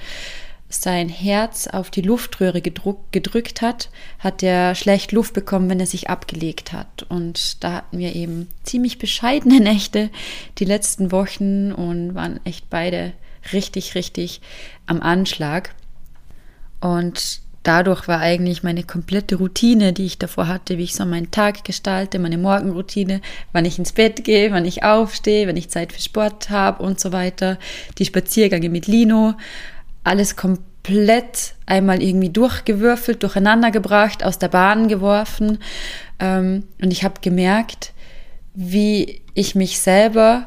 sein 0.71 1.09
Herz 1.09 1.67
auf 1.67 1.91
die 1.91 2.00
Luftröhre 2.00 2.62
gedrückt 2.62 3.61
hat, 3.61 3.91
hat 4.21 4.43
er 4.43 4.77
schlecht 4.77 5.11
Luft 5.11 5.35
bekommen, 5.35 5.69
wenn 5.69 5.81
er 5.81 5.87
sich 5.87 6.09
abgelegt 6.09 6.73
hat. 6.73 7.05
Und 7.09 7.62
da 7.65 7.73
hatten 7.73 7.99
wir 7.99 8.15
eben 8.15 8.49
ziemlich 8.62 8.99
bescheidene 8.99 9.61
Nächte 9.61 10.11
die 10.59 10.65
letzten 10.65 11.11
Wochen 11.11 11.73
und 11.73 12.15
waren 12.15 12.41
echt 12.45 12.71
beide 12.71 13.12
richtig, 13.53 13.97
richtig 13.97 14.41
am 14.87 15.03
Anschlag. 15.03 15.75
Und 16.81 17.41
dadurch 17.65 18.07
war 18.07 18.21
eigentlich 18.21 18.62
meine 18.62 18.85
komplette 18.85 19.37
Routine, 19.37 19.93
die 19.93 20.07
ich 20.07 20.19
davor 20.19 20.47
hatte, 20.47 20.79
wie 20.79 20.85
ich 20.85 20.95
so 20.95 21.05
meinen 21.05 21.33
Tag 21.33 21.65
gestalte, 21.65 22.21
meine 22.21 22.39
Morgenroutine, 22.39 23.21
wann 23.53 23.65
ich 23.65 23.79
ins 23.79 23.93
Bett 23.93 24.25
gehe, 24.25 24.53
wann 24.53 24.65
ich 24.65 24.85
aufstehe, 24.85 25.49
wenn 25.49 25.57
ich 25.57 25.69
Zeit 25.69 25.93
für 25.93 26.00
Sport 26.00 26.49
habe 26.49 26.83
und 26.83 27.00
so 27.00 27.11
weiter, 27.11 27.59
die 27.99 28.05
Spaziergänge 28.05 28.69
mit 28.69 28.87
Lino, 28.87 29.35
alles 30.11 30.37
komplett 30.37 31.55
einmal 31.67 32.02
irgendwie 32.02 32.31
durchgewürfelt, 32.31 33.23
durcheinander 33.23 33.71
gebracht, 33.71 34.25
aus 34.25 34.38
der 34.38 34.49
Bahn 34.49 34.88
geworfen. 34.88 35.59
Ähm, 36.19 36.64
und 36.83 36.93
ich 36.93 37.05
habe 37.05 37.21
gemerkt, 37.21 37.93
wie 38.55 39.23
ich 39.35 39.55
mich 39.55 39.81
selber 39.81 40.47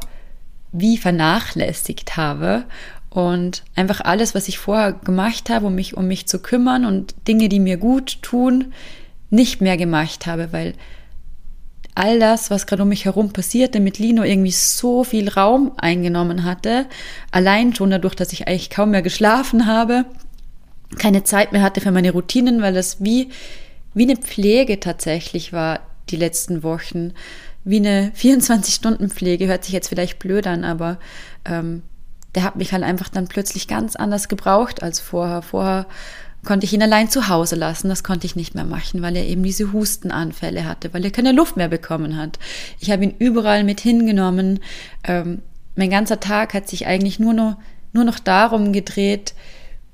wie 0.73 0.97
vernachlässigt 0.97 2.17
habe 2.17 2.65
und 3.09 3.63
einfach 3.75 4.01
alles, 4.01 4.33
was 4.33 4.47
ich 4.47 4.57
vorher 4.57 4.91
gemacht 4.91 5.49
habe, 5.49 5.67
um 5.67 5.75
mich 5.75 5.95
um 5.95 6.07
mich 6.07 6.25
zu 6.25 6.39
kümmern 6.39 6.83
und 6.83 7.15
Dinge, 7.27 7.47
die 7.47 7.59
mir 7.59 7.77
gut 7.77 8.21
tun, 8.23 8.73
nicht 9.29 9.61
mehr 9.61 9.77
gemacht 9.77 10.25
habe, 10.25 10.51
weil 10.51 10.73
all 11.95 12.19
das, 12.19 12.49
was 12.49 12.65
gerade 12.65 12.83
um 12.83 12.89
mich 12.89 13.05
herum 13.05 13.31
passierte, 13.31 13.79
mit 13.79 13.99
Lino 13.99 14.23
irgendwie 14.23 14.51
so 14.51 15.03
viel 15.03 15.29
Raum 15.29 15.71
eingenommen 15.77 16.43
hatte. 16.43 16.85
Allein 17.31 17.75
schon 17.75 17.91
dadurch, 17.91 18.15
dass 18.15 18.33
ich 18.33 18.47
eigentlich 18.47 18.69
kaum 18.69 18.91
mehr 18.91 19.01
geschlafen 19.01 19.65
habe, 19.65 20.05
keine 20.97 21.23
Zeit 21.23 21.51
mehr 21.51 21.61
hatte 21.61 21.81
für 21.81 21.91
meine 21.91 22.11
Routinen, 22.11 22.61
weil 22.61 22.73
das 22.73 23.03
wie, 23.03 23.29
wie 23.93 24.03
eine 24.03 24.17
Pflege 24.17 24.79
tatsächlich 24.79 25.53
war 25.53 25.81
die 26.09 26.17
letzten 26.17 26.63
Wochen. 26.63 27.13
Wie 27.63 27.77
eine 27.77 28.11
24-Stunden-Pflege, 28.17 29.47
hört 29.47 29.63
sich 29.63 29.73
jetzt 29.73 29.89
vielleicht 29.89 30.19
blöd 30.19 30.47
an, 30.47 30.63
aber 30.63 30.97
ähm, 31.45 31.83
der 32.35 32.43
hat 32.43 32.55
mich 32.55 32.73
halt 32.73 32.83
einfach 32.83 33.09
dann 33.09 33.27
plötzlich 33.27 33.67
ganz 33.67 33.95
anders 33.95 34.27
gebraucht 34.27 34.81
als 34.81 34.99
vorher. 34.99 35.43
Vorher 35.43 35.85
konnte 36.43 36.65
ich 36.65 36.73
ihn 36.73 36.83
allein 36.83 37.09
zu 37.09 37.29
Hause 37.29 37.55
lassen. 37.55 37.89
Das 37.89 38.03
konnte 38.03 38.25
ich 38.25 38.35
nicht 38.35 38.55
mehr 38.55 38.65
machen, 38.65 39.01
weil 39.01 39.15
er 39.15 39.25
eben 39.25 39.43
diese 39.43 39.71
Hustenanfälle 39.71 40.65
hatte, 40.65 40.93
weil 40.93 41.05
er 41.05 41.11
keine 41.11 41.31
Luft 41.31 41.57
mehr 41.57 41.69
bekommen 41.69 42.17
hat. 42.17 42.39
Ich 42.79 42.91
habe 42.91 43.03
ihn 43.03 43.15
überall 43.17 43.63
mit 43.63 43.79
hingenommen. 43.79 44.59
Ähm, 45.03 45.41
mein 45.75 45.89
ganzer 45.89 46.19
Tag 46.19 46.53
hat 46.53 46.67
sich 46.67 46.85
eigentlich 46.85 47.19
nur 47.19 47.33
noch, 47.33 47.57
nur 47.93 48.03
noch 48.03 48.19
darum 48.19 48.73
gedreht, 48.73 49.33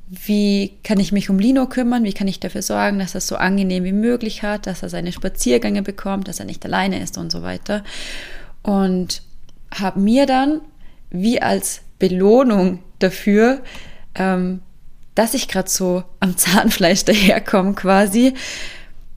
wie 0.09 0.73
kann 0.83 0.99
ich 0.99 1.11
mich 1.11 1.29
um 1.29 1.37
Lino 1.37 1.67
kümmern, 1.67 2.03
wie 2.03 2.13
kann 2.13 2.27
ich 2.27 2.39
dafür 2.39 2.63
sorgen, 2.63 2.97
dass 2.97 3.13
er 3.13 3.19
es 3.19 3.27
so 3.27 3.35
angenehm 3.35 3.83
wie 3.83 3.93
möglich 3.93 4.41
hat, 4.41 4.65
dass 4.65 4.81
er 4.81 4.89
seine 4.89 5.11
Spaziergänge 5.11 5.83
bekommt, 5.83 6.27
dass 6.27 6.39
er 6.39 6.45
nicht 6.45 6.65
alleine 6.65 6.99
ist 6.99 7.17
und 7.19 7.31
so 7.31 7.43
weiter. 7.43 7.83
Und 8.63 9.21
habe 9.71 9.99
mir 9.99 10.25
dann 10.25 10.61
wie 11.11 11.41
als 11.41 11.81
Belohnung 11.99 12.79
dafür 12.97 13.61
ähm, 14.15 14.61
dass 15.19 15.33
ich 15.33 15.49
gerade 15.49 15.69
so 15.69 16.05
am 16.21 16.37
Zahnfleisch 16.37 17.03
daherkomme 17.03 17.73
quasi, 17.73 18.35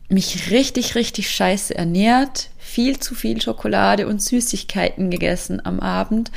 mich 0.09 0.51
richtig, 0.51 0.97
richtig 0.97 1.31
scheiße 1.31 1.77
ernährt, 1.77 2.51
viel 2.59 2.99
zu 2.99 3.15
viel 3.15 3.41
Schokolade 3.41 4.09
und 4.09 4.21
Süßigkeiten 4.21 5.11
gegessen 5.11 5.65
am 5.65 5.79
Abend 5.79 6.33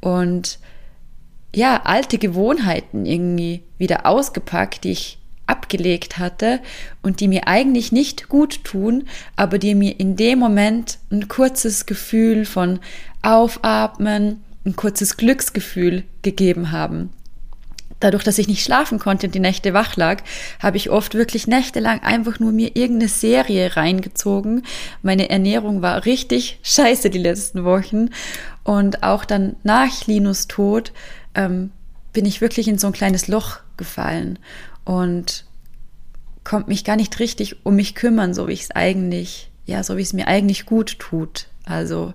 und 0.00 0.58
ja, 1.54 1.82
alte 1.84 2.16
Gewohnheiten 2.16 3.04
irgendwie 3.04 3.62
wieder 3.76 4.06
ausgepackt, 4.06 4.84
die 4.84 4.92
ich 4.92 5.18
abgelegt 5.46 6.16
hatte 6.16 6.60
und 7.02 7.20
die 7.20 7.28
mir 7.28 7.46
eigentlich 7.46 7.92
nicht 7.92 8.30
gut 8.30 8.64
tun, 8.64 9.06
aber 9.36 9.58
die 9.58 9.74
mir 9.74 10.00
in 10.00 10.16
dem 10.16 10.38
Moment 10.38 10.98
ein 11.10 11.28
kurzes 11.28 11.84
Gefühl 11.84 12.46
von 12.46 12.78
Aufatmen, 13.20 14.42
ein 14.64 14.76
kurzes 14.76 15.18
Glücksgefühl 15.18 16.04
gegeben 16.22 16.70
haben 16.72 17.10
dadurch, 18.00 18.24
dass 18.24 18.38
ich 18.38 18.48
nicht 18.48 18.64
schlafen 18.64 18.98
konnte 18.98 19.26
und 19.26 19.34
die 19.34 19.40
Nächte 19.40 19.74
wach 19.74 19.96
lag, 19.96 20.22
habe 20.58 20.76
ich 20.76 20.90
oft 20.90 21.14
wirklich 21.14 21.46
nächtelang 21.46 22.00
einfach 22.02 22.40
nur 22.40 22.52
mir 22.52 22.74
irgendeine 22.74 23.08
Serie 23.08 23.76
reingezogen. 23.76 24.64
Meine 25.02 25.30
Ernährung 25.30 25.82
war 25.82 26.04
richtig 26.06 26.58
scheiße 26.62 27.10
die 27.10 27.18
letzten 27.18 27.64
Wochen. 27.64 28.10
Und 28.64 29.02
auch 29.02 29.24
dann 29.24 29.56
nach 29.62 30.06
Linus 30.06 30.48
Tod 30.48 30.92
ähm, 31.34 31.70
bin 32.12 32.26
ich 32.26 32.40
wirklich 32.40 32.68
in 32.68 32.78
so 32.78 32.88
ein 32.88 32.92
kleines 32.92 33.28
Loch 33.28 33.60
gefallen 33.76 34.38
und 34.84 35.44
konnte 36.44 36.68
mich 36.68 36.84
gar 36.84 36.96
nicht 36.96 37.18
richtig 37.20 37.64
um 37.64 37.76
mich 37.76 37.94
kümmern, 37.94 38.34
so 38.34 38.48
wie 38.48 38.52
ich 38.52 38.62
es 38.62 38.70
eigentlich, 38.72 39.50
ja, 39.66 39.82
so 39.82 39.96
wie 39.96 40.02
es 40.02 40.12
mir 40.12 40.26
eigentlich 40.26 40.66
gut 40.66 40.98
tut. 40.98 41.46
Also 41.70 42.14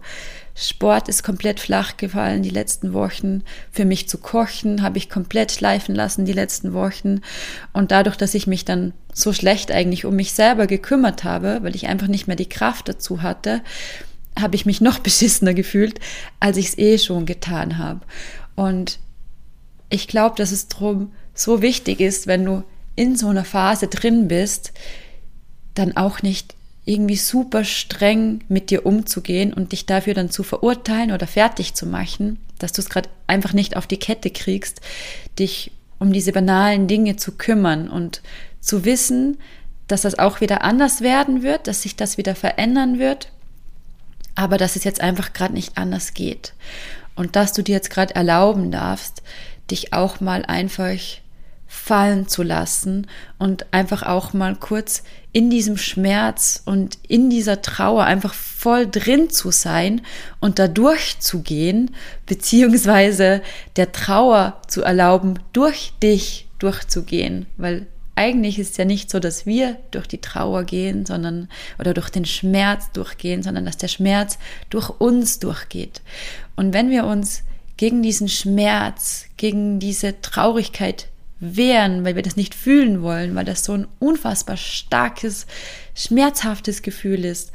Sport 0.58 1.10
ist 1.10 1.24
komplett 1.24 1.60
flach 1.60 1.98
gefallen 1.98 2.42
die 2.42 2.50
letzten 2.50 2.94
Wochen. 2.94 3.44
Für 3.72 3.84
mich 3.84 4.08
zu 4.08 4.18
kochen 4.18 4.82
habe 4.82 4.98
ich 4.98 5.10
komplett 5.10 5.52
schleifen 5.52 5.94
lassen 5.94 6.26
die 6.26 6.34
letzten 6.34 6.74
Wochen. 6.74 7.22
Und 7.74 7.92
dadurch, 7.92 8.16
dass 8.16 8.34
ich 8.34 8.48
mich 8.48 8.64
dann 8.64 8.94
so 9.14 9.34
schlecht 9.34 9.72
eigentlich 9.72 10.06
um 10.06 10.16
mich 10.16 10.34
selber 10.34 10.66
gekümmert 10.66 11.24
habe, 11.26 11.60
weil 11.62 11.76
ich 11.76 11.88
einfach 11.88 12.08
nicht 12.08 12.28
mehr 12.28 12.38
die 12.38 12.50
Kraft 12.50 12.88
dazu 12.88 13.22
hatte, 13.22 13.62
habe 14.40 14.56
ich 14.56 14.66
mich 14.66 14.80
noch 14.80 15.00
beschissener 15.00 15.54
gefühlt, 15.54 16.00
als 16.40 16.58
ich 16.58 16.68
es 16.68 16.78
eh 16.78 16.98
schon 16.98 17.26
getan 17.26 17.78
habe. 17.78 18.02
Und 18.56 19.00
ich 19.90 20.08
glaube, 20.08 20.36
dass 20.38 20.52
es 20.52 20.70
drum 20.70 21.12
so 21.34 21.62
wichtig 21.62 22.00
ist, 22.00 22.28
wenn 22.28 22.46
du 22.46 22.64
in 22.96 23.18
so 23.18 23.28
einer 23.28 23.44
Phase 23.44 23.88
drin 23.88 24.30
bist, 24.30 24.72
dann 25.74 25.98
auch 25.98 26.22
nicht 26.22 26.55
irgendwie 26.86 27.18
super 27.18 27.64
streng 27.64 28.44
mit 28.48 28.70
dir 28.70 28.86
umzugehen 28.86 29.54
und 29.54 29.72
dich 29.72 29.86
dafür 29.86 30.14
dann 30.14 30.30
zu 30.30 30.44
verurteilen 30.44 31.12
oder 31.12 31.28
fertig 31.28 31.74
zu 31.74 31.88
machen, 31.88 32.40
dass 32.60 32.74
du 32.74 32.82
es 32.82 32.90
gerade 32.90 33.10
einfach 33.28 33.54
nicht 33.54 33.76
auf 33.76 33.88
die 33.88 33.98
Kette 33.98 34.30
kriegst, 34.30 34.82
dich 35.40 35.72
um 35.98 36.14
diese 36.14 36.32
banalen 36.32 36.88
Dinge 36.88 37.16
zu 37.16 37.32
kümmern 37.32 37.90
und 37.90 38.22
zu 38.60 38.86
wissen, 38.86 39.38
dass 39.88 40.02
das 40.02 40.20
auch 40.20 40.42
wieder 40.42 40.64
anders 40.64 41.02
werden 41.02 41.44
wird, 41.44 41.68
dass 41.68 41.82
sich 41.82 41.96
das 41.96 42.18
wieder 42.18 42.36
verändern 42.36 43.00
wird, 43.00 43.32
aber 44.36 44.58
dass 44.58 44.76
es 44.76 44.84
jetzt 44.84 45.02
einfach 45.02 45.34
gerade 45.34 45.54
nicht 45.54 45.78
anders 45.78 46.14
geht. 46.14 46.54
Und 47.16 47.36
dass 47.36 47.54
du 47.54 47.64
dir 47.64 47.76
jetzt 47.76 47.90
gerade 47.90 48.14
erlauben 48.14 48.72
darfst, 48.72 49.24
dich 49.72 49.94
auch 49.94 50.20
mal 50.20 50.44
einfach 50.46 51.00
fallen 51.76 52.28
zu 52.28 52.42
lassen 52.42 53.08
und 53.38 53.72
einfach 53.74 54.04
auch 54.04 54.34
mal 54.34 54.56
kurz 54.56 55.04
in 55.34 55.50
diesem 55.50 55.78
Schmerz 55.78 56.64
und 56.66 56.98
in 57.08 57.30
dieser 57.30 57.62
Trauer 57.62 58.06
einfach 58.06 58.34
voll 58.34 58.88
drin 58.88 59.30
zu 59.30 59.52
sein 59.52 60.02
und 60.40 60.58
da 60.58 60.68
durchzugehen, 60.68 61.92
beziehungsweise 62.26 63.42
der 63.76 63.92
Trauer 63.92 64.62
zu 64.68 64.82
erlauben, 64.82 65.40
durch 65.52 65.94
dich 66.02 66.48
durchzugehen, 66.58 67.48
weil 67.58 67.86
eigentlich 68.16 68.60
ist 68.60 68.72
es 68.72 68.78
ja 68.78 68.86
nicht 68.86 69.12
so, 69.12 69.20
dass 69.20 69.46
wir 69.46 69.78
durch 69.92 70.08
die 70.08 70.22
Trauer 70.22 70.64
gehen, 70.64 71.06
sondern 71.06 71.50
oder 71.78 71.94
durch 71.94 72.10
den 72.10 72.26
Schmerz 72.26 72.90
durchgehen, 72.94 73.44
sondern 73.44 73.66
dass 73.66 73.76
der 73.76 73.90
Schmerz 73.90 74.40
durch 74.70 74.90
uns 74.90 75.40
durchgeht. 75.40 76.02
Und 76.56 76.74
wenn 76.74 76.90
wir 76.90 77.04
uns 77.06 77.44
gegen 77.76 78.02
diesen 78.02 78.30
Schmerz, 78.30 79.26
gegen 79.36 79.80
diese 79.80 80.22
Traurigkeit 80.22 81.10
wehren, 81.40 82.06
weil 82.06 82.16
wir 82.16 82.24
das 82.24 82.38
nicht 82.38 82.56
fühlen 82.56 83.02
wollen, 83.02 83.36
weil 83.36 83.46
das 83.46 83.64
so 83.64 83.74
ein 83.74 83.88
unfassbar 84.00 84.58
starkes, 84.58 85.48
schmerzhaftes 85.94 86.82
Gefühl 86.82 87.26
ist, 87.26 87.52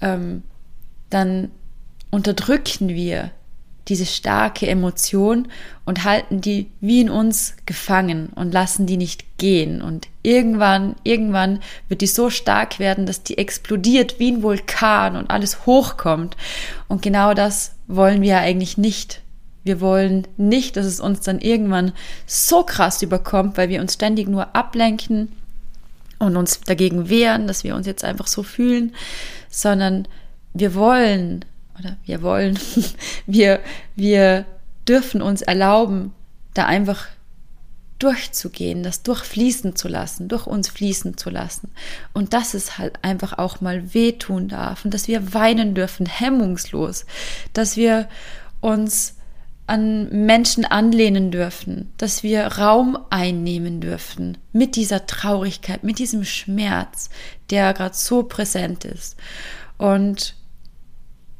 ähm, 0.00 0.42
dann 1.10 1.50
unterdrücken 2.10 2.88
wir 2.88 3.30
diese 3.88 4.06
starke 4.06 4.66
Emotion 4.68 5.48
und 5.84 6.04
halten 6.04 6.40
die 6.40 6.70
wie 6.80 7.00
in 7.00 7.10
uns 7.10 7.56
gefangen 7.66 8.28
und 8.34 8.52
lassen 8.52 8.86
die 8.86 8.96
nicht 8.96 9.38
gehen. 9.38 9.82
Und 9.82 10.08
irgendwann, 10.22 10.94
irgendwann 11.02 11.60
wird 11.88 12.00
die 12.00 12.06
so 12.06 12.30
stark 12.30 12.78
werden, 12.78 13.06
dass 13.06 13.24
die 13.24 13.38
explodiert 13.38 14.20
wie 14.20 14.30
ein 14.30 14.42
Vulkan 14.42 15.16
und 15.16 15.30
alles 15.30 15.66
hochkommt. 15.66 16.36
Und 16.86 17.02
genau 17.02 17.34
das 17.34 17.74
wollen 17.88 18.22
wir 18.22 18.38
eigentlich 18.38 18.78
nicht. 18.78 19.20
Wir 19.64 19.80
wollen 19.80 20.26
nicht, 20.36 20.76
dass 20.76 20.86
es 20.86 21.00
uns 21.00 21.20
dann 21.20 21.40
irgendwann 21.40 21.92
so 22.26 22.62
krass 22.64 23.02
überkommt, 23.02 23.56
weil 23.56 23.68
wir 23.68 23.80
uns 23.80 23.94
ständig 23.94 24.28
nur 24.28 24.54
ablenken 24.56 25.32
und 26.18 26.36
uns 26.36 26.60
dagegen 26.60 27.08
wehren, 27.08 27.46
dass 27.46 27.64
wir 27.64 27.74
uns 27.74 27.86
jetzt 27.86 28.04
einfach 28.04 28.26
so 28.26 28.42
fühlen, 28.42 28.94
sondern 29.50 30.08
wir 30.54 30.74
wollen 30.74 31.44
oder 31.78 31.96
wir 32.04 32.22
wollen, 32.22 32.58
wir, 33.26 33.60
wir 33.96 34.44
dürfen 34.86 35.22
uns 35.22 35.42
erlauben, 35.42 36.12
da 36.54 36.66
einfach 36.66 37.06
durchzugehen, 37.98 38.82
das 38.82 39.04
durchfließen 39.04 39.76
zu 39.76 39.86
lassen, 39.86 40.26
durch 40.26 40.46
uns 40.46 40.68
fließen 40.68 41.16
zu 41.16 41.30
lassen. 41.30 41.70
Und 42.12 42.32
dass 42.32 42.52
es 42.54 42.78
halt 42.78 42.98
einfach 43.02 43.38
auch 43.38 43.60
mal 43.60 43.94
wehtun 43.94 44.48
darf 44.48 44.84
und 44.84 44.92
dass 44.92 45.06
wir 45.06 45.34
weinen 45.34 45.74
dürfen, 45.74 46.06
hemmungslos, 46.06 47.06
dass 47.52 47.76
wir 47.76 48.08
uns 48.60 49.14
an 49.72 50.26
Menschen 50.26 50.66
anlehnen 50.66 51.30
dürfen, 51.30 51.90
dass 51.96 52.22
wir 52.22 52.46
Raum 52.46 52.98
einnehmen 53.08 53.80
dürfen 53.80 54.36
mit 54.52 54.76
dieser 54.76 55.06
Traurigkeit, 55.06 55.82
mit 55.82 55.98
diesem 55.98 56.26
Schmerz, 56.26 57.08
der 57.48 57.72
gerade 57.72 57.96
so 57.96 58.22
präsent 58.22 58.84
ist. 58.84 59.16
Und 59.78 60.34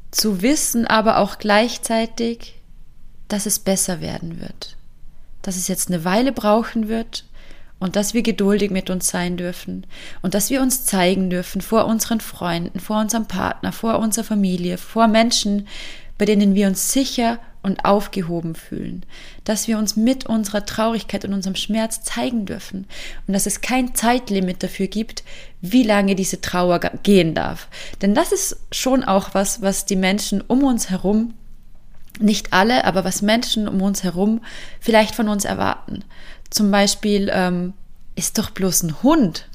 zu 0.09 0.41
wissen 0.41 0.87
aber 0.87 1.19
auch 1.19 1.37
gleichzeitig, 1.37 2.55
dass 3.27 3.45
es 3.45 3.59
besser 3.59 4.01
werden 4.01 4.41
wird, 4.41 4.77
dass 5.43 5.55
es 5.55 5.67
jetzt 5.67 5.89
eine 5.89 6.03
Weile 6.03 6.31
brauchen 6.31 6.87
wird 6.87 7.25
und 7.77 7.95
dass 7.95 8.15
wir 8.15 8.23
geduldig 8.23 8.71
mit 8.71 8.89
uns 8.89 9.09
sein 9.09 9.37
dürfen 9.37 9.85
und 10.23 10.33
dass 10.33 10.49
wir 10.49 10.63
uns 10.63 10.85
zeigen 10.85 11.29
dürfen 11.29 11.61
vor 11.61 11.85
unseren 11.85 12.19
Freunden, 12.19 12.79
vor 12.79 12.99
unserem 12.99 13.27
Partner, 13.27 13.71
vor 13.71 13.99
unserer 13.99 14.25
Familie, 14.25 14.79
vor 14.79 15.07
Menschen, 15.07 15.67
bei 16.17 16.25
denen 16.25 16.55
wir 16.55 16.65
uns 16.65 16.91
sicher 16.91 17.39
und 17.63 17.85
aufgehoben 17.85 18.55
fühlen, 18.55 19.05
dass 19.45 19.67
wir 19.67 19.77
uns 19.77 19.95
mit 19.95 20.25
unserer 20.25 20.65
Traurigkeit 20.65 21.25
und 21.25 21.33
unserem 21.33 21.55
Schmerz 21.55 22.03
zeigen 22.03 22.45
dürfen 22.45 22.85
und 23.25 23.33
dass 23.33 23.45
es 23.45 23.61
kein 23.61 23.95
Zeitlimit 23.95 24.61
dafür 24.61 24.87
gibt, 24.87 25.23
wie 25.61 25.83
lange 25.83 26.15
diese 26.15 26.41
Trauer 26.41 26.79
gehen 26.79 27.33
darf. 27.33 27.69
Denn 28.01 28.13
das 28.13 28.31
ist 28.31 28.57
schon 28.71 29.03
auch 29.03 29.33
was, 29.33 29.61
was 29.61 29.85
die 29.85 29.95
Menschen 29.95 30.41
um 30.41 30.63
uns 30.63 30.89
herum, 30.89 31.33
nicht 32.19 32.53
alle, 32.53 32.85
aber 32.85 33.05
was 33.05 33.21
Menschen 33.21 33.67
um 33.67 33.81
uns 33.81 34.03
herum 34.03 34.41
vielleicht 34.79 35.15
von 35.15 35.29
uns 35.29 35.45
erwarten. 35.45 36.03
Zum 36.49 36.69
Beispiel 36.69 37.31
ähm, 37.33 37.73
ist 38.15 38.37
doch 38.37 38.51
bloß 38.51 38.83
ein 38.83 39.01
Hund. 39.01 39.47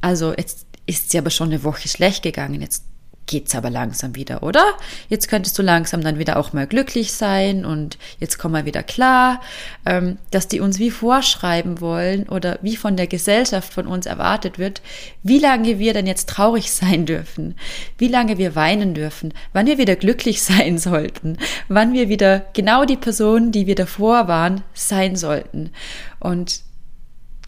Also 0.00 0.32
jetzt 0.36 0.66
ist 0.86 1.10
sie 1.10 1.18
aber 1.18 1.30
schon 1.30 1.48
eine 1.48 1.64
Woche 1.64 1.88
schlecht 1.88 2.22
gegangen. 2.22 2.60
Jetzt 2.60 2.84
geht's 3.30 3.54
aber 3.54 3.70
langsam 3.70 4.16
wieder, 4.16 4.42
oder? 4.42 4.64
Jetzt 5.08 5.28
könntest 5.28 5.56
du 5.56 5.62
langsam 5.62 6.02
dann 6.02 6.18
wieder 6.18 6.36
auch 6.36 6.52
mal 6.52 6.66
glücklich 6.66 7.12
sein 7.12 7.64
und 7.64 7.96
jetzt 8.18 8.38
komm 8.38 8.50
mal 8.50 8.64
wieder 8.64 8.82
klar, 8.82 9.40
ähm, 9.86 10.18
dass 10.32 10.48
die 10.48 10.58
uns 10.58 10.80
wie 10.80 10.90
vorschreiben 10.90 11.80
wollen 11.80 12.28
oder 12.28 12.58
wie 12.60 12.74
von 12.74 12.96
der 12.96 13.06
Gesellschaft 13.06 13.72
von 13.72 13.86
uns 13.86 14.06
erwartet 14.06 14.58
wird, 14.58 14.82
wie 15.22 15.38
lange 15.38 15.78
wir 15.78 15.94
denn 15.94 16.08
jetzt 16.08 16.28
traurig 16.28 16.72
sein 16.72 17.06
dürfen, 17.06 17.54
wie 17.98 18.08
lange 18.08 18.36
wir 18.36 18.56
weinen 18.56 18.94
dürfen, 18.94 19.32
wann 19.52 19.66
wir 19.66 19.78
wieder 19.78 19.94
glücklich 19.94 20.42
sein 20.42 20.76
sollten, 20.78 21.38
wann 21.68 21.92
wir 21.92 22.08
wieder 22.08 22.46
genau 22.52 22.84
die 22.84 22.96
Person, 22.96 23.52
die 23.52 23.68
wir 23.68 23.76
davor 23.76 24.26
waren, 24.26 24.64
sein 24.74 25.14
sollten. 25.14 25.70
Und 26.18 26.62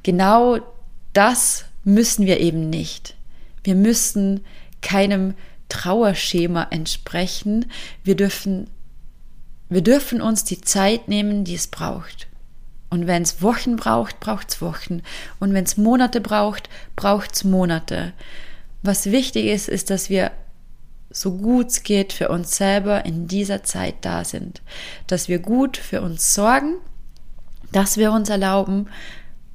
genau 0.04 0.58
das 1.12 1.64
müssen 1.82 2.24
wir 2.24 2.38
eben 2.38 2.70
nicht. 2.70 3.16
Wir 3.64 3.74
müssen 3.74 4.44
keinem 4.80 5.34
Trauerschema 5.72 6.66
entsprechen. 6.70 7.70
Wir 8.04 8.14
dürfen, 8.14 8.68
wir 9.70 9.80
dürfen 9.80 10.20
uns 10.20 10.44
die 10.44 10.60
Zeit 10.60 11.08
nehmen, 11.08 11.44
die 11.44 11.54
es 11.54 11.66
braucht. 11.66 12.28
Und 12.90 13.06
wenn 13.06 13.22
es 13.22 13.40
Wochen 13.40 13.76
braucht, 13.76 14.20
braucht 14.20 14.50
es 14.50 14.60
Wochen. 14.60 15.00
Und 15.40 15.54
wenn 15.54 15.64
es 15.64 15.78
Monate 15.78 16.20
braucht, 16.20 16.68
braucht 16.94 17.34
es 17.34 17.44
Monate. 17.44 18.12
Was 18.82 19.06
wichtig 19.06 19.46
ist, 19.46 19.70
ist, 19.70 19.88
dass 19.88 20.10
wir 20.10 20.30
so 21.08 21.32
gut 21.38 21.68
es 21.68 21.82
geht 21.82 22.12
für 22.12 22.28
uns 22.28 22.54
selber 22.54 23.06
in 23.06 23.26
dieser 23.28 23.62
Zeit 23.62 23.94
da 24.02 24.24
sind. 24.24 24.60
Dass 25.06 25.28
wir 25.28 25.38
gut 25.38 25.78
für 25.78 26.02
uns 26.02 26.34
sorgen, 26.34 26.74
dass 27.72 27.96
wir 27.96 28.12
uns 28.12 28.28
erlauben, 28.28 28.88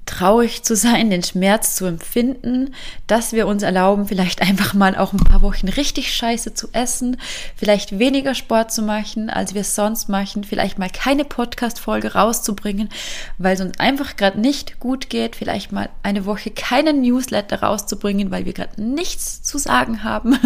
traurig 0.07 0.63
zu 0.63 0.75
sein, 0.75 1.09
den 1.09 1.23
Schmerz 1.23 1.75
zu 1.75 1.85
empfinden, 1.85 2.73
dass 3.05 3.33
wir 3.33 3.45
uns 3.47 3.63
erlauben, 3.63 4.07
vielleicht 4.07 4.41
einfach 4.41 4.73
mal 4.73 4.95
auch 4.97 5.13
ein 5.13 5.19
paar 5.19 5.41
Wochen 5.41 5.67
richtig 5.67 6.13
scheiße 6.13 6.53
zu 6.53 6.69
essen, 6.71 7.17
vielleicht 7.55 7.99
weniger 7.99 8.33
Sport 8.33 8.71
zu 8.71 8.81
machen, 8.81 9.29
als 9.29 9.53
wir 9.53 9.61
es 9.61 9.75
sonst 9.75 10.09
machen, 10.09 10.43
vielleicht 10.43 10.79
mal 10.79 10.89
keine 10.89 11.25
Podcast-Folge 11.25 12.13
rauszubringen, 12.13 12.89
weil 13.37 13.55
es 13.55 13.61
uns 13.61 13.79
einfach 13.79 14.15
gerade 14.15 14.39
nicht 14.39 14.79
gut 14.79 15.09
geht, 15.09 15.35
vielleicht 15.35 15.71
mal 15.71 15.89
eine 16.03 16.25
Woche 16.25 16.49
keinen 16.51 17.01
Newsletter 17.01 17.61
rauszubringen, 17.61 18.31
weil 18.31 18.45
wir 18.45 18.53
gerade 18.53 18.81
nichts 18.81 19.43
zu 19.43 19.57
sagen 19.57 20.03
haben. 20.03 20.39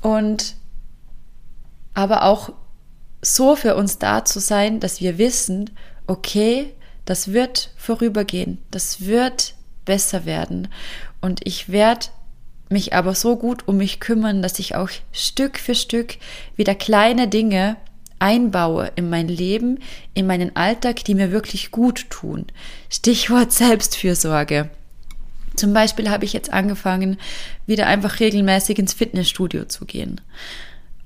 Und 0.00 0.56
aber 1.94 2.24
auch 2.24 2.50
so 3.20 3.54
für 3.54 3.76
uns 3.76 3.98
da 3.98 4.24
zu 4.24 4.40
sein, 4.40 4.80
dass 4.80 5.00
wir 5.00 5.18
wissen, 5.18 5.70
okay, 6.06 6.74
das 7.04 7.32
wird 7.32 7.70
vorübergehen, 7.76 8.58
das 8.70 9.06
wird 9.06 9.54
besser 9.84 10.24
werden. 10.24 10.68
Und 11.20 11.40
ich 11.44 11.70
werde 11.70 12.06
mich 12.68 12.94
aber 12.94 13.14
so 13.14 13.36
gut 13.36 13.68
um 13.68 13.76
mich 13.76 14.00
kümmern, 14.00 14.42
dass 14.42 14.58
ich 14.58 14.74
auch 14.74 14.90
Stück 15.12 15.58
für 15.58 15.74
Stück 15.74 16.16
wieder 16.56 16.74
kleine 16.74 17.28
Dinge 17.28 17.76
einbaue 18.18 18.92
in 18.94 19.10
mein 19.10 19.28
Leben, 19.28 19.80
in 20.14 20.26
meinen 20.26 20.54
Alltag, 20.56 21.04
die 21.04 21.14
mir 21.14 21.32
wirklich 21.32 21.70
gut 21.70 22.08
tun. 22.08 22.46
Stichwort 22.88 23.52
Selbstfürsorge. 23.52 24.70
Zum 25.56 25.74
Beispiel 25.74 26.08
habe 26.08 26.24
ich 26.24 26.32
jetzt 26.32 26.52
angefangen, 26.52 27.18
wieder 27.66 27.86
einfach 27.86 28.20
regelmäßig 28.20 28.78
ins 28.78 28.94
Fitnessstudio 28.94 29.66
zu 29.66 29.84
gehen. 29.84 30.20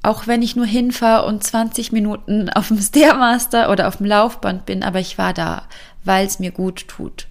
Auch 0.06 0.28
wenn 0.28 0.40
ich 0.40 0.54
nur 0.54 0.66
hinfahre 0.66 1.26
und 1.26 1.42
20 1.42 1.90
Minuten 1.90 2.48
auf 2.54 2.68
dem 2.68 2.80
Stairmaster 2.80 3.72
oder 3.72 3.88
auf 3.88 3.96
dem 3.96 4.06
Laufband 4.06 4.64
bin, 4.64 4.84
aber 4.84 5.00
ich 5.00 5.18
war 5.18 5.34
da, 5.34 5.64
weil 6.04 6.24
es 6.24 6.38
mir 6.38 6.52
gut 6.52 6.86
tut. 6.86 7.26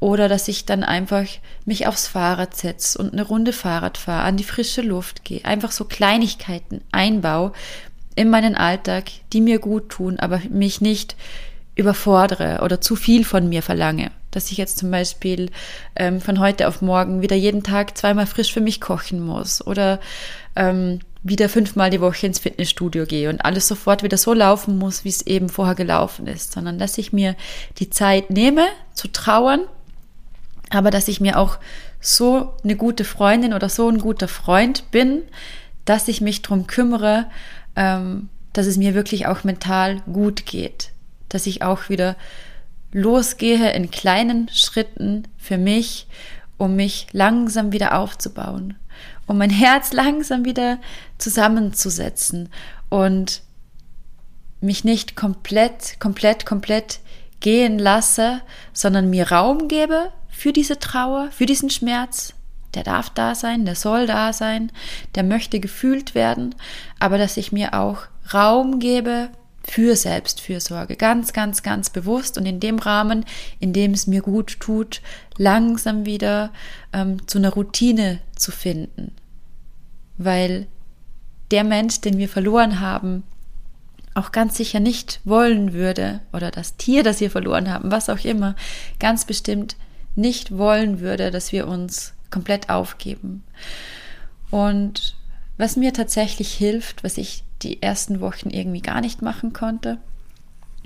Oder 0.00 0.28
dass 0.28 0.46
ich 0.46 0.66
dann 0.66 0.84
einfach 0.84 1.24
mich 1.64 1.86
aufs 1.86 2.08
Fahrrad 2.08 2.54
setze 2.54 2.98
und 2.98 3.14
eine 3.14 3.22
Runde 3.22 3.54
Fahrrad 3.54 3.96
fahre, 3.96 4.24
an 4.24 4.36
die 4.36 4.44
frische 4.44 4.82
Luft 4.82 5.24
gehe, 5.24 5.46
einfach 5.46 5.72
so 5.72 5.86
Kleinigkeiten 5.86 6.82
einbaue 6.92 7.52
in 8.16 8.28
meinen 8.28 8.54
Alltag, 8.54 9.04
die 9.32 9.40
mir 9.40 9.58
gut 9.58 9.88
tun, 9.88 10.18
aber 10.18 10.42
mich 10.50 10.82
nicht 10.82 11.16
überfordere 11.74 12.60
oder 12.62 12.82
zu 12.82 12.96
viel 12.96 13.24
von 13.24 13.48
mir 13.48 13.62
verlange. 13.62 14.10
Dass 14.30 14.50
ich 14.50 14.58
jetzt 14.58 14.76
zum 14.76 14.90
Beispiel 14.90 15.50
ähm, 15.96 16.20
von 16.20 16.38
heute 16.38 16.68
auf 16.68 16.82
morgen 16.82 17.22
wieder 17.22 17.36
jeden 17.36 17.62
Tag 17.62 17.96
zweimal 17.96 18.26
frisch 18.26 18.52
für 18.52 18.60
mich 18.60 18.78
kochen 18.78 19.24
muss 19.24 19.66
oder 19.66 20.00
ähm, 20.54 21.00
wieder 21.22 21.48
fünfmal 21.48 21.90
die 21.90 22.00
Woche 22.00 22.26
ins 22.26 22.38
Fitnessstudio 22.38 23.04
gehe 23.04 23.28
und 23.28 23.44
alles 23.44 23.68
sofort 23.68 24.02
wieder 24.02 24.16
so 24.16 24.32
laufen 24.32 24.78
muss, 24.78 25.04
wie 25.04 25.10
es 25.10 25.26
eben 25.26 25.48
vorher 25.48 25.74
gelaufen 25.74 26.26
ist, 26.26 26.52
sondern 26.52 26.78
dass 26.78 26.96
ich 26.98 27.12
mir 27.12 27.36
die 27.78 27.90
Zeit 27.90 28.30
nehme 28.30 28.66
zu 28.94 29.08
trauern, 29.08 29.60
aber 30.70 30.90
dass 30.90 31.08
ich 31.08 31.20
mir 31.20 31.38
auch 31.38 31.58
so 32.00 32.54
eine 32.64 32.76
gute 32.76 33.04
Freundin 33.04 33.52
oder 33.52 33.68
so 33.68 33.88
ein 33.88 33.98
guter 33.98 34.28
Freund 34.28 34.90
bin, 34.90 35.22
dass 35.84 36.08
ich 36.08 36.20
mich 36.20 36.40
darum 36.40 36.66
kümmere, 36.66 37.26
ähm, 37.76 38.28
dass 38.52 38.66
es 38.66 38.78
mir 38.78 38.94
wirklich 38.94 39.26
auch 39.26 39.44
mental 39.44 40.00
gut 40.12 40.46
geht, 40.46 40.92
dass 41.28 41.46
ich 41.46 41.62
auch 41.62 41.88
wieder 41.90 42.16
losgehe 42.92 43.72
in 43.72 43.90
kleinen 43.90 44.48
Schritten 44.52 45.24
für 45.36 45.58
mich, 45.58 46.06
um 46.60 46.76
mich 46.76 47.06
langsam 47.12 47.72
wieder 47.72 47.98
aufzubauen 47.98 48.76
um 49.30 49.38
mein 49.38 49.50
Herz 49.50 49.92
langsam 49.92 50.44
wieder 50.44 50.78
zusammenzusetzen 51.18 52.48
und 52.88 53.42
mich 54.60 54.82
nicht 54.82 55.14
komplett, 55.14 56.00
komplett, 56.00 56.44
komplett 56.44 56.98
gehen 57.38 57.78
lasse, 57.78 58.42
sondern 58.72 59.08
mir 59.08 59.30
Raum 59.30 59.68
gebe 59.68 60.10
für 60.28 60.52
diese 60.52 60.80
Trauer, 60.80 61.30
für 61.30 61.46
diesen 61.46 61.70
Schmerz. 61.70 62.34
Der 62.74 62.82
darf 62.82 63.08
da 63.10 63.34
sein, 63.36 63.64
der 63.64 63.76
soll 63.76 64.06
da 64.06 64.32
sein, 64.32 64.72
der 65.14 65.22
möchte 65.22 65.60
gefühlt 65.60 66.14
werden, 66.14 66.54
aber 66.98 67.16
dass 67.16 67.36
ich 67.36 67.52
mir 67.52 67.74
auch 67.74 68.02
Raum 68.34 68.80
gebe 68.80 69.30
für 69.62 69.94
Selbstfürsorge, 69.94 70.96
ganz, 70.96 71.32
ganz, 71.32 71.62
ganz 71.62 71.90
bewusst 71.90 72.38
und 72.38 72.46
in 72.46 72.60
dem 72.60 72.78
Rahmen, 72.78 73.24
in 73.58 73.72
dem 73.72 73.92
es 73.92 74.06
mir 74.06 74.22
gut 74.22 74.58
tut, 74.60 75.02
langsam 75.36 76.06
wieder 76.06 76.50
ähm, 76.92 77.26
zu 77.26 77.38
einer 77.38 77.52
Routine 77.52 78.20
zu 78.36 78.52
finden. 78.52 79.12
Weil 80.16 80.66
der 81.50 81.64
Mensch, 81.64 82.00
den 82.00 82.18
wir 82.18 82.28
verloren 82.28 82.80
haben, 82.80 83.22
auch 84.14 84.32
ganz 84.32 84.56
sicher 84.56 84.80
nicht 84.80 85.20
wollen 85.24 85.72
würde, 85.72 86.20
oder 86.32 86.50
das 86.50 86.76
Tier, 86.76 87.02
das 87.02 87.20
wir 87.20 87.30
verloren 87.30 87.70
haben, 87.70 87.90
was 87.90 88.08
auch 88.08 88.24
immer, 88.24 88.56
ganz 88.98 89.24
bestimmt 89.24 89.76
nicht 90.16 90.56
wollen 90.56 91.00
würde, 91.00 91.30
dass 91.30 91.52
wir 91.52 91.68
uns 91.68 92.14
komplett 92.30 92.70
aufgeben. 92.70 93.44
Und 94.50 95.16
was 95.58 95.76
mir 95.76 95.92
tatsächlich 95.92 96.52
hilft, 96.52 97.04
was 97.04 97.18
ich 97.18 97.44
die 97.62 97.82
ersten 97.82 98.20
Wochen 98.20 98.50
irgendwie 98.50 98.82
gar 98.82 99.00
nicht 99.00 99.22
machen 99.22 99.52
konnte. 99.52 99.98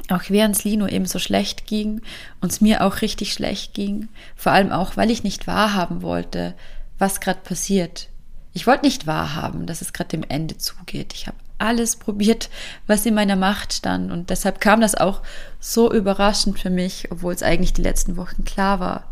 Auch 0.08 0.22
während 0.28 0.56
es 0.56 0.64
Lino 0.64 0.86
eben 0.86 1.06
so 1.06 1.18
schlecht 1.18 1.66
ging 1.66 2.02
und 2.40 2.52
es 2.52 2.60
mir 2.60 2.84
auch 2.84 3.00
richtig 3.00 3.32
schlecht 3.32 3.74
ging. 3.74 4.08
Vor 4.36 4.52
allem 4.52 4.70
auch, 4.70 4.96
weil 4.96 5.10
ich 5.10 5.24
nicht 5.24 5.46
wahrhaben 5.46 6.02
wollte, 6.02 6.54
was 6.98 7.20
gerade 7.20 7.40
passiert. 7.40 8.08
Ich 8.52 8.66
wollte 8.66 8.84
nicht 8.84 9.06
wahrhaben, 9.06 9.66
dass 9.66 9.80
es 9.80 9.92
gerade 9.92 10.10
dem 10.10 10.24
Ende 10.28 10.58
zugeht. 10.58 11.14
Ich 11.14 11.26
habe 11.26 11.36
alles 11.58 11.96
probiert, 11.96 12.50
was 12.86 13.06
in 13.06 13.14
meiner 13.14 13.36
Macht 13.36 13.72
stand. 13.72 14.12
Und 14.12 14.30
deshalb 14.30 14.60
kam 14.60 14.80
das 14.80 14.94
auch 14.94 15.22
so 15.60 15.92
überraschend 15.92 16.58
für 16.58 16.70
mich, 16.70 17.10
obwohl 17.10 17.32
es 17.32 17.42
eigentlich 17.42 17.72
die 17.72 17.82
letzten 17.82 18.16
Wochen 18.16 18.44
klar 18.44 18.80
war, 18.80 19.10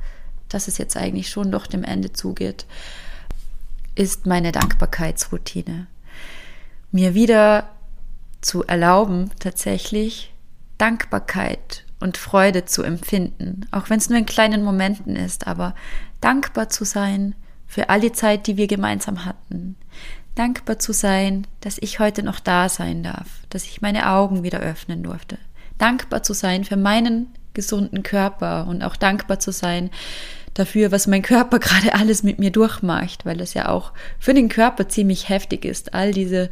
dass 0.49 0.69
es 0.69 0.79
jetzt 0.79 0.97
eigentlich 0.97 1.31
schon 1.31 1.51
doch 1.51 1.67
dem 1.67 1.85
Ende 1.85 2.13
zugeht, 2.13 2.67
ist 3.95 4.27
meine 4.27 4.53
Dankbarkeitsroutine. 4.53 5.87
Mir 6.93 7.15
wieder 7.15 7.71
zu 8.43 8.65
erlauben, 8.65 9.31
tatsächlich 9.39 10.33
Dankbarkeit 10.79 11.85
und 12.01 12.17
Freude 12.17 12.65
zu 12.65 12.83
empfinden, 12.83 13.67
auch 13.71 13.89
wenn 13.89 13.99
es 13.99 14.11
nur 14.11 14.19
in 14.19 14.27
kleinen 14.27 14.63
Momenten 14.63 15.17
ist, 15.17 15.47
aber 15.47 15.75
dankbar 16.21 16.69
zu 16.69 16.85
sein 16.85 17.35
für 17.67 17.89
all 17.89 18.01
die 18.01 18.13
Zeit, 18.13 18.47
die 18.47 18.57
wir 18.57 18.67
gemeinsam 18.67 19.25
hatten. 19.25 19.77
Dankbar 20.35 20.79
zu 20.79 20.93
sein, 20.93 21.47
dass 21.61 21.79
ich 21.79 21.99
heute 21.99 22.23
noch 22.23 22.41
da 22.41 22.69
sein 22.69 23.03
darf, 23.03 23.29
dass 23.49 23.65
ich 23.65 23.81
meine 23.81 24.11
Augen 24.11 24.43
wieder 24.43 24.61
öffnen 24.61 25.03
durfte. 25.03 25.39
Dankbar 25.79 26.23
zu 26.23 26.35
sein 26.35 26.65
für 26.65 26.77
meinen 26.77 27.29
gesunden 27.55 28.03
Körper 28.03 28.67
und 28.67 28.83
auch 28.83 28.97
dankbar 28.97 29.39
zu 29.39 29.53
sein 29.53 29.91
dafür, 30.55 30.93
was 30.93 31.07
mein 31.07 31.23
Körper 31.23 31.59
gerade 31.61 31.95
alles 31.95 32.23
mit 32.23 32.39
mir 32.39 32.51
durchmacht, 32.51 33.25
weil 33.25 33.37
das 33.37 33.55
ja 33.55 33.69
auch 33.69 33.93
für 34.19 34.35
den 34.35 34.49
Körper 34.49 34.89
ziemlich 34.89 35.29
heftig 35.29 35.65
ist, 35.65 35.95
all 35.95 36.13
diese 36.13 36.51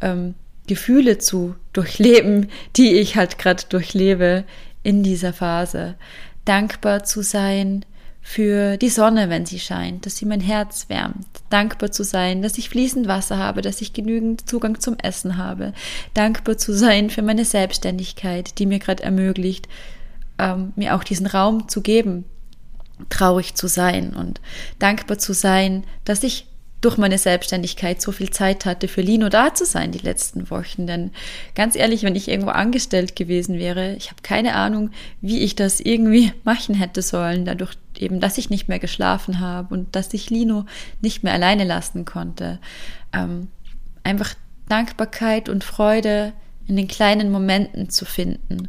ähm, 0.00 0.34
Gefühle 0.66 1.18
zu 1.18 1.54
durchleben, 1.72 2.48
die 2.76 2.94
ich 2.94 3.16
halt 3.16 3.38
gerade 3.38 3.64
durchlebe 3.68 4.44
in 4.82 5.02
dieser 5.02 5.32
Phase. 5.32 5.96
Dankbar 6.44 7.04
zu 7.04 7.22
sein 7.22 7.84
für 8.28 8.76
die 8.76 8.90
Sonne, 8.90 9.30
wenn 9.30 9.46
sie 9.46 9.58
scheint, 9.58 10.04
dass 10.04 10.18
sie 10.18 10.26
mein 10.26 10.40
Herz 10.40 10.90
wärmt. 10.90 11.26
Dankbar 11.48 11.90
zu 11.90 12.04
sein, 12.04 12.42
dass 12.42 12.58
ich 12.58 12.68
fließend 12.68 13.08
Wasser 13.08 13.38
habe, 13.38 13.62
dass 13.62 13.80
ich 13.80 13.94
genügend 13.94 14.48
Zugang 14.48 14.80
zum 14.80 14.98
Essen 14.98 15.38
habe. 15.38 15.72
Dankbar 16.12 16.58
zu 16.58 16.74
sein 16.74 17.08
für 17.08 17.22
meine 17.22 17.46
Selbstständigkeit, 17.46 18.58
die 18.58 18.66
mir 18.66 18.80
gerade 18.80 19.02
ermöglicht, 19.02 19.66
ähm, 20.38 20.74
mir 20.76 20.94
auch 20.94 21.04
diesen 21.04 21.26
Raum 21.26 21.68
zu 21.68 21.80
geben, 21.80 22.26
traurig 23.08 23.54
zu 23.54 23.68
sein 23.68 24.14
und 24.14 24.40
dankbar 24.78 25.18
zu 25.18 25.32
sein, 25.32 25.84
dass 26.04 26.22
ich 26.22 26.46
durch 26.80 26.96
meine 26.96 27.18
Selbstständigkeit 27.18 28.00
so 28.00 28.12
viel 28.12 28.30
Zeit 28.30 28.64
hatte, 28.64 28.86
für 28.86 29.00
Lino 29.00 29.28
da 29.28 29.52
zu 29.52 29.64
sein 29.64 29.90
die 29.90 29.98
letzten 29.98 30.48
Wochen. 30.50 30.86
Denn 30.86 31.10
ganz 31.54 31.74
ehrlich, 31.74 32.04
wenn 32.04 32.14
ich 32.14 32.28
irgendwo 32.28 32.50
angestellt 32.50 33.16
gewesen 33.16 33.58
wäre, 33.58 33.94
ich 33.96 34.10
habe 34.10 34.22
keine 34.22 34.54
Ahnung, 34.54 34.90
wie 35.20 35.40
ich 35.40 35.56
das 35.56 35.80
irgendwie 35.80 36.32
machen 36.44 36.74
hätte 36.74 37.02
sollen, 37.02 37.44
dadurch 37.44 37.72
eben, 37.96 38.20
dass 38.20 38.38
ich 38.38 38.48
nicht 38.48 38.68
mehr 38.68 38.78
geschlafen 38.78 39.40
habe 39.40 39.74
und 39.74 39.96
dass 39.96 40.14
ich 40.14 40.30
Lino 40.30 40.66
nicht 41.00 41.24
mehr 41.24 41.32
alleine 41.32 41.64
lassen 41.64 42.04
konnte. 42.04 42.60
Ähm, 43.12 43.48
einfach 44.04 44.34
Dankbarkeit 44.68 45.48
und 45.48 45.64
Freude 45.64 46.32
in 46.68 46.76
den 46.76 46.86
kleinen 46.86 47.32
Momenten 47.32 47.90
zu 47.90 48.04
finden 48.04 48.68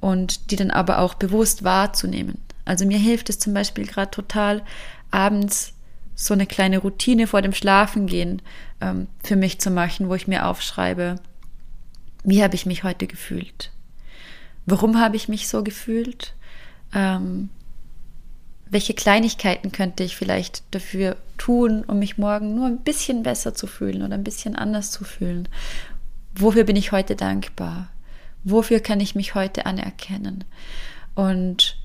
und 0.00 0.50
die 0.50 0.56
dann 0.56 0.70
aber 0.70 0.98
auch 0.98 1.14
bewusst 1.14 1.64
wahrzunehmen. 1.64 2.38
Also 2.68 2.84
mir 2.84 2.98
hilft 2.98 3.30
es 3.30 3.38
zum 3.38 3.54
Beispiel 3.54 3.86
gerade 3.86 4.10
total, 4.10 4.62
abends 5.10 5.72
so 6.14 6.34
eine 6.34 6.46
kleine 6.46 6.78
Routine 6.78 7.26
vor 7.26 7.40
dem 7.40 7.54
Schlafengehen 7.54 8.42
ähm, 8.80 9.06
für 9.22 9.36
mich 9.36 9.58
zu 9.58 9.70
machen, 9.70 10.08
wo 10.08 10.14
ich 10.14 10.28
mir 10.28 10.46
aufschreibe, 10.46 11.16
wie 12.24 12.42
habe 12.42 12.56
ich 12.56 12.66
mich 12.66 12.84
heute 12.84 13.06
gefühlt? 13.06 13.70
Warum 14.66 15.00
habe 15.00 15.16
ich 15.16 15.28
mich 15.28 15.48
so 15.48 15.64
gefühlt? 15.64 16.34
Ähm, 16.92 17.48
welche 18.68 18.92
Kleinigkeiten 18.92 19.72
könnte 19.72 20.04
ich 20.04 20.14
vielleicht 20.14 20.62
dafür 20.72 21.16
tun, 21.38 21.84
um 21.86 22.00
mich 22.00 22.18
morgen 22.18 22.54
nur 22.54 22.66
ein 22.66 22.80
bisschen 22.80 23.22
besser 23.22 23.54
zu 23.54 23.66
fühlen 23.66 24.02
oder 24.02 24.14
ein 24.14 24.24
bisschen 24.24 24.56
anders 24.56 24.90
zu 24.90 25.04
fühlen? 25.04 25.48
Wofür 26.34 26.64
bin 26.64 26.76
ich 26.76 26.92
heute 26.92 27.16
dankbar? 27.16 27.88
Wofür 28.44 28.80
kann 28.80 29.00
ich 29.00 29.14
mich 29.14 29.34
heute 29.34 29.64
anerkennen? 29.64 30.44
Und 31.14 31.77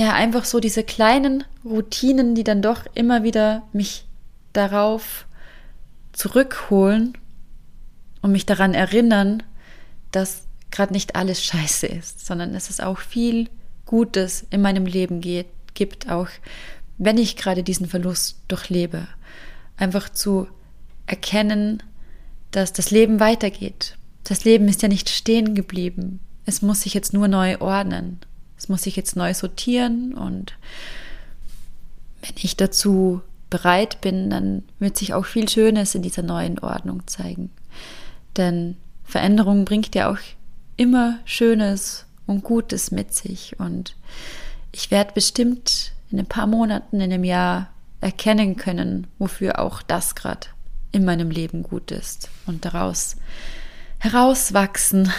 ja, 0.00 0.14
einfach 0.14 0.46
so 0.46 0.60
diese 0.60 0.82
kleinen 0.82 1.44
Routinen, 1.62 2.34
die 2.34 2.42
dann 2.42 2.62
doch 2.62 2.86
immer 2.94 3.22
wieder 3.22 3.64
mich 3.74 4.06
darauf 4.54 5.26
zurückholen 6.12 7.18
und 8.22 8.32
mich 8.32 8.46
daran 8.46 8.72
erinnern, 8.72 9.42
dass 10.10 10.44
gerade 10.70 10.94
nicht 10.94 11.16
alles 11.16 11.44
scheiße 11.44 11.86
ist, 11.86 12.24
sondern 12.24 12.54
dass 12.54 12.70
es 12.70 12.80
auch 12.80 12.96
viel 12.96 13.50
Gutes 13.84 14.46
in 14.48 14.62
meinem 14.62 14.86
Leben 14.86 15.20
geht, 15.20 15.48
gibt, 15.74 16.08
auch 16.08 16.28
wenn 16.96 17.18
ich 17.18 17.36
gerade 17.36 17.62
diesen 17.62 17.86
Verlust 17.86 18.38
durchlebe. 18.48 19.06
Einfach 19.76 20.08
zu 20.08 20.48
erkennen, 21.04 21.82
dass 22.52 22.72
das 22.72 22.90
Leben 22.90 23.20
weitergeht. 23.20 23.98
Das 24.24 24.46
Leben 24.46 24.66
ist 24.66 24.80
ja 24.80 24.88
nicht 24.88 25.10
stehen 25.10 25.54
geblieben. 25.54 26.20
Es 26.46 26.62
muss 26.62 26.80
sich 26.80 26.94
jetzt 26.94 27.12
nur 27.12 27.28
neu 27.28 27.58
ordnen. 27.60 28.18
Es 28.60 28.68
muss 28.68 28.82
sich 28.82 28.94
jetzt 28.94 29.16
neu 29.16 29.32
sortieren 29.32 30.12
und 30.12 30.54
wenn 32.20 32.34
ich 32.36 32.58
dazu 32.58 33.22
bereit 33.48 34.02
bin, 34.02 34.28
dann 34.28 34.64
wird 34.78 34.98
sich 34.98 35.14
auch 35.14 35.24
viel 35.24 35.48
Schönes 35.48 35.94
in 35.94 36.02
dieser 36.02 36.20
neuen 36.20 36.58
Ordnung 36.58 37.06
zeigen. 37.06 37.50
Denn 38.36 38.76
Veränderung 39.02 39.64
bringt 39.64 39.94
ja 39.94 40.12
auch 40.12 40.18
immer 40.76 41.20
Schönes 41.24 42.04
und 42.26 42.44
Gutes 42.44 42.90
mit 42.90 43.14
sich. 43.14 43.58
Und 43.58 43.96
ich 44.72 44.90
werde 44.90 45.14
bestimmt 45.14 45.92
in 46.10 46.18
ein 46.18 46.26
paar 46.26 46.46
Monaten, 46.46 46.96
in 46.96 47.12
einem 47.12 47.24
Jahr 47.24 47.70
erkennen 48.02 48.56
können, 48.56 49.06
wofür 49.18 49.58
auch 49.58 49.80
das 49.80 50.14
gerade 50.14 50.48
in 50.92 51.06
meinem 51.06 51.30
Leben 51.30 51.62
gut 51.62 51.92
ist 51.92 52.28
und 52.44 52.66
daraus 52.66 53.16
herauswachsen, 54.00 55.10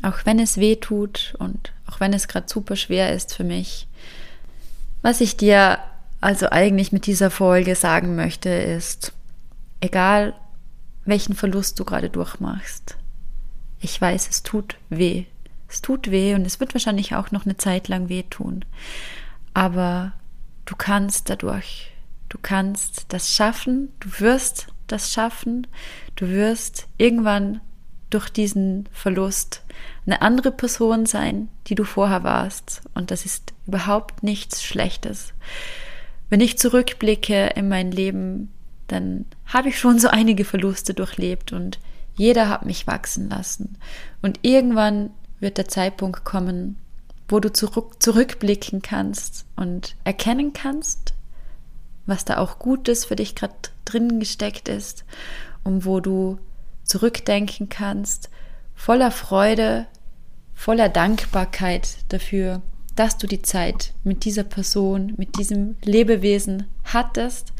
auch 0.00 0.24
wenn 0.24 0.38
es 0.38 0.56
weh 0.56 0.76
tut 0.76 1.34
und 1.38 1.72
auch 1.92 2.00
wenn 2.00 2.14
es 2.14 2.28
gerade 2.28 2.48
super 2.48 2.76
schwer 2.76 3.12
ist 3.12 3.34
für 3.34 3.44
mich. 3.44 3.86
Was 5.02 5.20
ich 5.20 5.36
dir 5.36 5.78
also 6.20 6.48
eigentlich 6.50 6.92
mit 6.92 7.06
dieser 7.06 7.30
Folge 7.30 7.74
sagen 7.74 8.16
möchte, 8.16 8.48
ist, 8.48 9.12
egal 9.80 10.34
welchen 11.04 11.34
Verlust 11.34 11.78
du 11.78 11.84
gerade 11.84 12.08
durchmachst, 12.08 12.96
ich 13.80 14.00
weiß, 14.00 14.28
es 14.30 14.42
tut 14.42 14.76
weh. 14.88 15.24
Es 15.68 15.82
tut 15.82 16.10
weh 16.10 16.34
und 16.34 16.46
es 16.46 16.60
wird 16.60 16.74
wahrscheinlich 16.74 17.14
auch 17.14 17.30
noch 17.30 17.44
eine 17.44 17.56
Zeit 17.56 17.88
lang 17.88 18.08
wehtun. 18.08 18.64
Aber 19.54 20.12
du 20.64 20.76
kannst 20.76 21.28
dadurch, 21.28 21.90
du 22.28 22.38
kannst 22.40 23.06
das 23.08 23.34
schaffen, 23.34 23.88
du 23.98 24.08
wirst 24.20 24.68
das 24.86 25.12
schaffen, 25.12 25.66
du 26.14 26.28
wirst 26.28 26.86
irgendwann 26.98 27.60
durch 28.14 28.28
diesen 28.28 28.88
Verlust 28.92 29.62
eine 30.06 30.22
andere 30.22 30.52
Person 30.52 31.06
sein, 31.06 31.48
die 31.66 31.74
du 31.74 31.84
vorher 31.84 32.24
warst. 32.24 32.82
Und 32.94 33.10
das 33.10 33.24
ist 33.24 33.52
überhaupt 33.66 34.22
nichts 34.22 34.62
Schlechtes. 34.62 35.32
Wenn 36.28 36.40
ich 36.40 36.58
zurückblicke 36.58 37.48
in 37.54 37.68
mein 37.68 37.90
Leben, 37.90 38.52
dann 38.88 39.26
habe 39.46 39.68
ich 39.68 39.78
schon 39.78 39.98
so 39.98 40.08
einige 40.08 40.44
Verluste 40.44 40.94
durchlebt 40.94 41.52
und 41.52 41.78
jeder 42.14 42.48
hat 42.48 42.66
mich 42.66 42.86
wachsen 42.86 43.30
lassen. 43.30 43.76
Und 44.20 44.40
irgendwann 44.42 45.10
wird 45.40 45.58
der 45.58 45.68
Zeitpunkt 45.68 46.24
kommen, 46.24 46.76
wo 47.28 47.40
du 47.40 47.52
zurück, 47.52 48.02
zurückblicken 48.02 48.82
kannst 48.82 49.46
und 49.56 49.96
erkennen 50.04 50.52
kannst, 50.52 51.14
was 52.06 52.24
da 52.24 52.38
auch 52.38 52.58
Gutes 52.58 53.04
für 53.04 53.16
dich 53.16 53.34
gerade 53.34 53.54
drin 53.84 54.20
gesteckt 54.20 54.68
ist 54.68 55.04
und 55.64 55.84
wo 55.84 56.00
du 56.00 56.38
zurückdenken 56.92 57.70
kannst, 57.70 58.28
voller 58.74 59.10
Freude, 59.10 59.86
voller 60.52 60.90
Dankbarkeit 60.90 61.96
dafür, 62.10 62.60
dass 62.96 63.16
du 63.16 63.26
die 63.26 63.40
Zeit 63.40 63.94
mit 64.04 64.26
dieser 64.26 64.44
Person, 64.44 65.14
mit 65.16 65.38
diesem 65.38 65.76
Lebewesen 65.82 66.66
hattest 66.84 67.54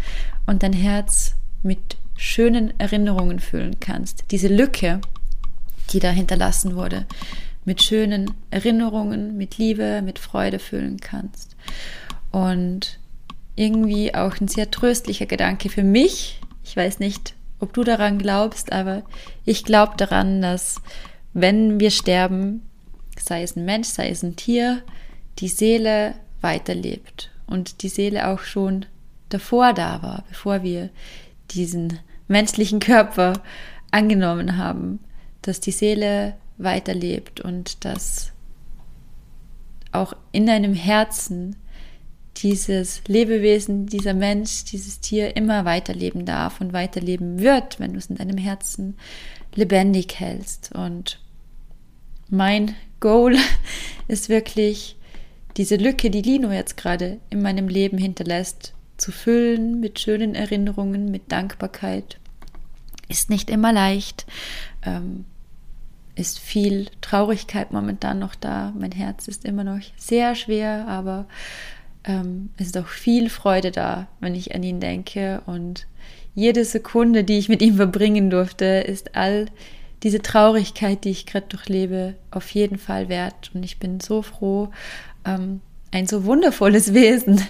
und 0.45 0.63
dein 0.63 0.75
Herz 0.75 1.35
mit 1.63 1.97
schönen 2.15 2.79
Erinnerungen 2.79 3.39
füllen 3.39 3.81
kannst. 3.81 4.25
Diese 4.31 4.49
Lücke, 4.49 5.01
die 5.91 5.99
da 5.99 6.11
hinterlassen 6.11 6.77
wurde, 6.77 7.07
mit 7.65 7.83
schönen 7.83 8.35
Erinnerungen, 8.51 9.39
mit 9.39 9.57
Liebe, 9.57 10.03
mit 10.03 10.19
Freude 10.19 10.59
füllen 10.59 11.01
kannst. 11.01 11.57
Und 12.33 12.99
irgendwie 13.57 14.15
auch 14.15 14.39
ein 14.43 14.49
sehr 14.49 14.71
tröstlicher 14.71 15.27
Gedanke 15.27 15.71
für 15.71 15.85
mich. 15.85 16.39
Ich 16.65 16.77
weiß 16.77 16.99
nicht, 16.99 17.35
ob 17.63 17.73
du 17.73 17.85
daran 17.85 18.19
glaubst, 18.19 18.73
aber 18.73 19.05
ich 19.45 19.65
glaube 19.65 19.95
daran, 19.97 20.43
dass 20.43 20.83
wenn 21.33 21.79
wir 21.79 21.91
sterben, 21.91 22.63
sei 23.19 23.43
es 23.43 23.57
ein 23.57 23.65
Mensch, 23.65 23.89
sei 23.89 24.09
es 24.09 24.23
ein 24.23 24.37
Tier, 24.37 24.83
die 25.39 25.49
Seele 25.49 26.15
weiterlebt 26.41 27.31
und 27.47 27.83
die 27.83 27.89
Seele 27.89 28.29
auch 28.29 28.41
schon 28.41 28.85
davor 29.29 29.73
da 29.73 30.03
war, 30.03 30.25
bevor 30.29 30.63
wir 30.63 30.91
diesen 31.53 32.01
menschlichen 32.27 32.81
Körper 32.81 33.35
angenommen 33.93 34.57
haben, 34.57 34.99
dass 35.43 35.61
die 35.61 35.71
Seele 35.71 36.35
weiterlebt 36.59 37.41
und 37.41 37.85
dass 37.85 38.33
auch 39.93 40.15
in 40.33 40.47
deinem 40.47 40.75
Herzen 40.75 41.57
dieses 42.37 43.03
Lebewesen, 43.07 43.87
dieser 43.87 44.15
Mensch, 44.15 44.65
dieses 44.65 45.01
Tier 45.01 45.37
immer 45.37 45.65
weiterleben 45.65 46.25
darf 46.25 46.61
und 46.61 46.73
weiterleben 46.73 47.41
wird, 47.41 47.79
wenn 47.79 47.93
du 47.93 47.99
es 47.99 48.07
in 48.07 48.17
deinem 48.17 48.39
Herzen 48.39 48.97
lebendig 49.55 50.19
hältst. 50.19 50.73
Und 50.75 51.21
mein 52.31 52.75
Goal 53.01 53.37
ist 54.09 54.29
wirklich, 54.29 54.97
diese 55.57 55.77
Lücke, 55.77 56.11
die 56.11 56.23
Lino 56.23 56.51
jetzt 56.51 56.77
gerade 56.77 57.19
in 57.29 57.43
meinem 57.43 57.69
Leben 57.69 57.99
hinterlässt, 57.99 58.75
zu 58.97 59.13
füllen 59.13 59.81
mit 59.81 60.01
schönen 60.01 60.35
Erinnerungen, 60.35 61.11
mit 61.11 61.31
Dankbarkeit. 61.31 62.19
Ist 63.09 63.31
nicht 63.31 63.51
immer 63.51 63.73
leicht, 63.73 64.27
ähm, 64.85 65.25
ist 66.15 66.39
viel 66.39 66.87
Traurigkeit 67.01 67.73
momentan 67.73 68.19
noch 68.19 68.35
da. 68.35 68.73
Mein 68.79 68.93
Herz 68.93 69.29
ist 69.29 69.45
immer 69.45 69.65
noch 69.65 69.81
sehr 69.97 70.35
schwer, 70.35 70.87
aber 70.89 71.27
ähm, 72.05 72.51
es 72.57 72.69
ist 72.69 72.79
auch 72.79 72.89
viel 72.89 73.31
Freude 73.31 73.71
da, 73.71 74.09
wenn 74.21 74.35
ich 74.35 74.55
an 74.55 74.63
ihn 74.63 74.81
denke. 74.81 75.43
Und 75.47 75.87
jede 76.35 76.65
Sekunde, 76.65 77.25
die 77.25 77.39
ich 77.39 77.49
mit 77.49 77.63
ihm 77.63 77.77
verbringen 77.77 78.31
durfte, 78.31 78.65
ist 78.65 79.15
all 79.15 79.47
diese 80.03 80.21
Traurigkeit, 80.21 81.05
die 81.05 81.11
ich 81.11 81.27
gerade 81.27 81.47
durchlebe, 81.49 82.15
auf 82.31 82.51
jeden 82.51 82.79
Fall 82.79 83.09
wert. 83.09 83.51
Und 83.55 83.65
ich 83.65 83.79
bin 83.79 84.01
so 84.01 84.23
froh, 84.23 84.71
ähm, 85.25 85.61
ein 85.93 86.07
so 86.07 86.25
wundervolles 86.25 86.95
Wesen 86.95 87.41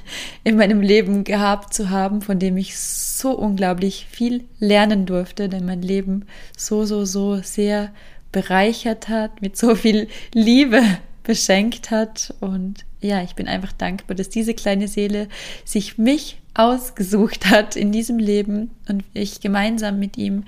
in 0.45 0.57
meinem 0.57 0.83
Leben 0.83 1.25
gehabt 1.25 1.73
zu 1.73 1.91
haben, 1.91 2.21
von 2.21 2.39
dem 2.39 2.57
ich 2.57 2.77
so 2.79 3.31
unglaublich 3.31 4.07
viel 4.11 4.45
lernen 4.59 5.07
durfte, 5.07 5.49
denn 5.49 5.65
mein 5.65 5.83
Leben 5.83 6.27
so, 6.57 6.85
so, 6.85 7.05
so 7.05 7.37
sehr 7.37 7.93
bereichert 8.33 9.09
hat, 9.09 9.41
mit 9.41 9.57
so 9.57 9.75
viel 9.75 10.09
Liebe 10.35 10.83
beschenkt 11.23 11.91
hat. 11.91 12.35
Und 12.41 12.85
ja, 13.03 13.23
ich 13.23 13.35
bin 13.35 13.49
einfach 13.49 13.73
dankbar, 13.73 14.17
dass 14.17 14.29
diese 14.29 14.55
kleine 14.55 14.89
Seele 14.89 15.29
sich 15.65 15.99
mich 15.99 16.41
ausgesucht 16.55 17.51
hat 17.51 17.77
in 17.77 17.93
diesem 17.93 18.19
Leben 18.19 18.71
und 18.89 19.05
ich 19.15 19.41
gemeinsam 19.41 19.99
mit 19.99 20.17
ihm 20.17 20.45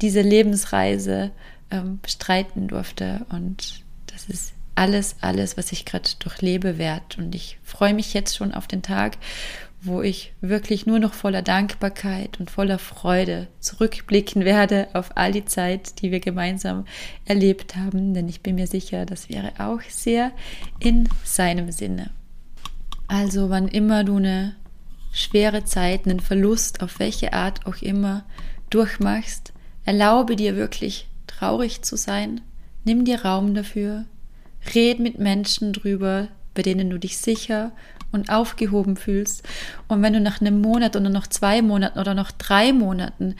diese 0.00 0.20
Lebensreise 0.20 1.30
ähm, 1.70 1.98
bestreiten 2.02 2.68
durfte. 2.68 3.26
Und 3.30 3.82
das 4.06 4.26
ist 4.28 4.52
alles, 4.74 5.16
alles, 5.20 5.56
was 5.56 5.72
ich 5.72 5.84
gerade 5.84 6.08
durchlebe, 6.20 6.78
wert. 6.78 7.18
Und 7.18 7.34
ich 7.34 7.58
freue 7.64 7.94
mich 7.94 8.14
jetzt 8.14 8.36
schon 8.36 8.54
auf 8.54 8.66
den 8.66 8.82
Tag, 8.82 9.18
wo 9.80 10.02
ich 10.02 10.32
wirklich 10.40 10.86
nur 10.86 10.98
noch 10.98 11.14
voller 11.14 11.42
Dankbarkeit 11.42 12.40
und 12.40 12.50
voller 12.50 12.78
Freude 12.78 13.46
zurückblicken 13.60 14.44
werde 14.44 14.88
auf 14.92 15.16
all 15.16 15.32
die 15.32 15.44
Zeit, 15.44 16.02
die 16.02 16.10
wir 16.10 16.20
gemeinsam 16.20 16.84
erlebt 17.24 17.76
haben, 17.76 18.12
denn 18.12 18.28
ich 18.28 18.40
bin 18.40 18.56
mir 18.56 18.66
sicher, 18.66 19.06
das 19.06 19.28
wäre 19.28 19.52
auch 19.58 19.80
sehr 19.88 20.32
in 20.80 21.08
seinem 21.24 21.70
Sinne. 21.70 22.10
Also 23.06 23.50
wann 23.50 23.68
immer 23.68 24.02
du 24.02 24.16
eine 24.16 24.56
schwere 25.12 25.64
Zeit, 25.64 26.06
einen 26.06 26.20
Verlust, 26.20 26.82
auf 26.82 26.98
welche 26.98 27.32
Art 27.32 27.66
auch 27.66 27.80
immer, 27.80 28.24
durchmachst, 28.70 29.52
erlaube 29.84 30.36
dir 30.36 30.56
wirklich 30.56 31.06
traurig 31.26 31.82
zu 31.82 31.96
sein, 31.96 32.40
nimm 32.84 33.04
dir 33.04 33.24
Raum 33.24 33.54
dafür, 33.54 34.04
red 34.74 34.98
mit 34.98 35.18
Menschen 35.18 35.72
drüber, 35.72 36.28
bei 36.54 36.62
denen 36.62 36.90
du 36.90 36.98
dich 36.98 37.18
sicher 37.18 37.72
und 38.12 38.30
aufgehoben 38.30 38.96
fühlst. 38.96 39.42
Und 39.86 40.02
wenn 40.02 40.12
du 40.12 40.20
nach 40.20 40.40
einem 40.40 40.60
Monat 40.60 40.96
oder 40.96 41.10
noch 41.10 41.26
zwei 41.26 41.62
Monaten 41.62 41.98
oder 41.98 42.14
noch 42.14 42.30
drei 42.30 42.72
Monaten 42.72 43.34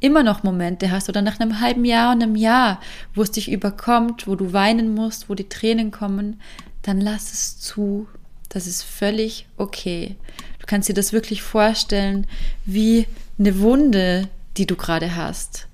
immer 0.00 0.22
noch 0.22 0.42
Momente 0.42 0.90
hast 0.90 1.08
oder 1.08 1.22
nach 1.22 1.40
einem 1.40 1.60
halben 1.60 1.84
Jahr 1.84 2.12
und 2.12 2.22
einem 2.22 2.36
Jahr, 2.36 2.80
wo 3.14 3.22
es 3.22 3.30
dich 3.30 3.50
überkommt, 3.50 4.26
wo 4.26 4.36
du 4.36 4.52
weinen 4.52 4.94
musst, 4.94 5.28
wo 5.28 5.34
die 5.34 5.48
Tränen 5.48 5.90
kommen, 5.90 6.40
dann 6.82 7.00
lass 7.00 7.32
es 7.32 7.58
zu. 7.58 8.06
Das 8.48 8.66
ist 8.66 8.82
völlig 8.82 9.46
okay. 9.56 10.16
Du 10.58 10.66
kannst 10.66 10.88
dir 10.88 10.94
das 10.94 11.12
wirklich 11.12 11.42
vorstellen 11.42 12.26
wie 12.64 13.06
eine 13.38 13.58
Wunde, 13.60 14.28
die 14.56 14.66
du 14.66 14.76
gerade 14.76 15.16
hast. 15.16 15.66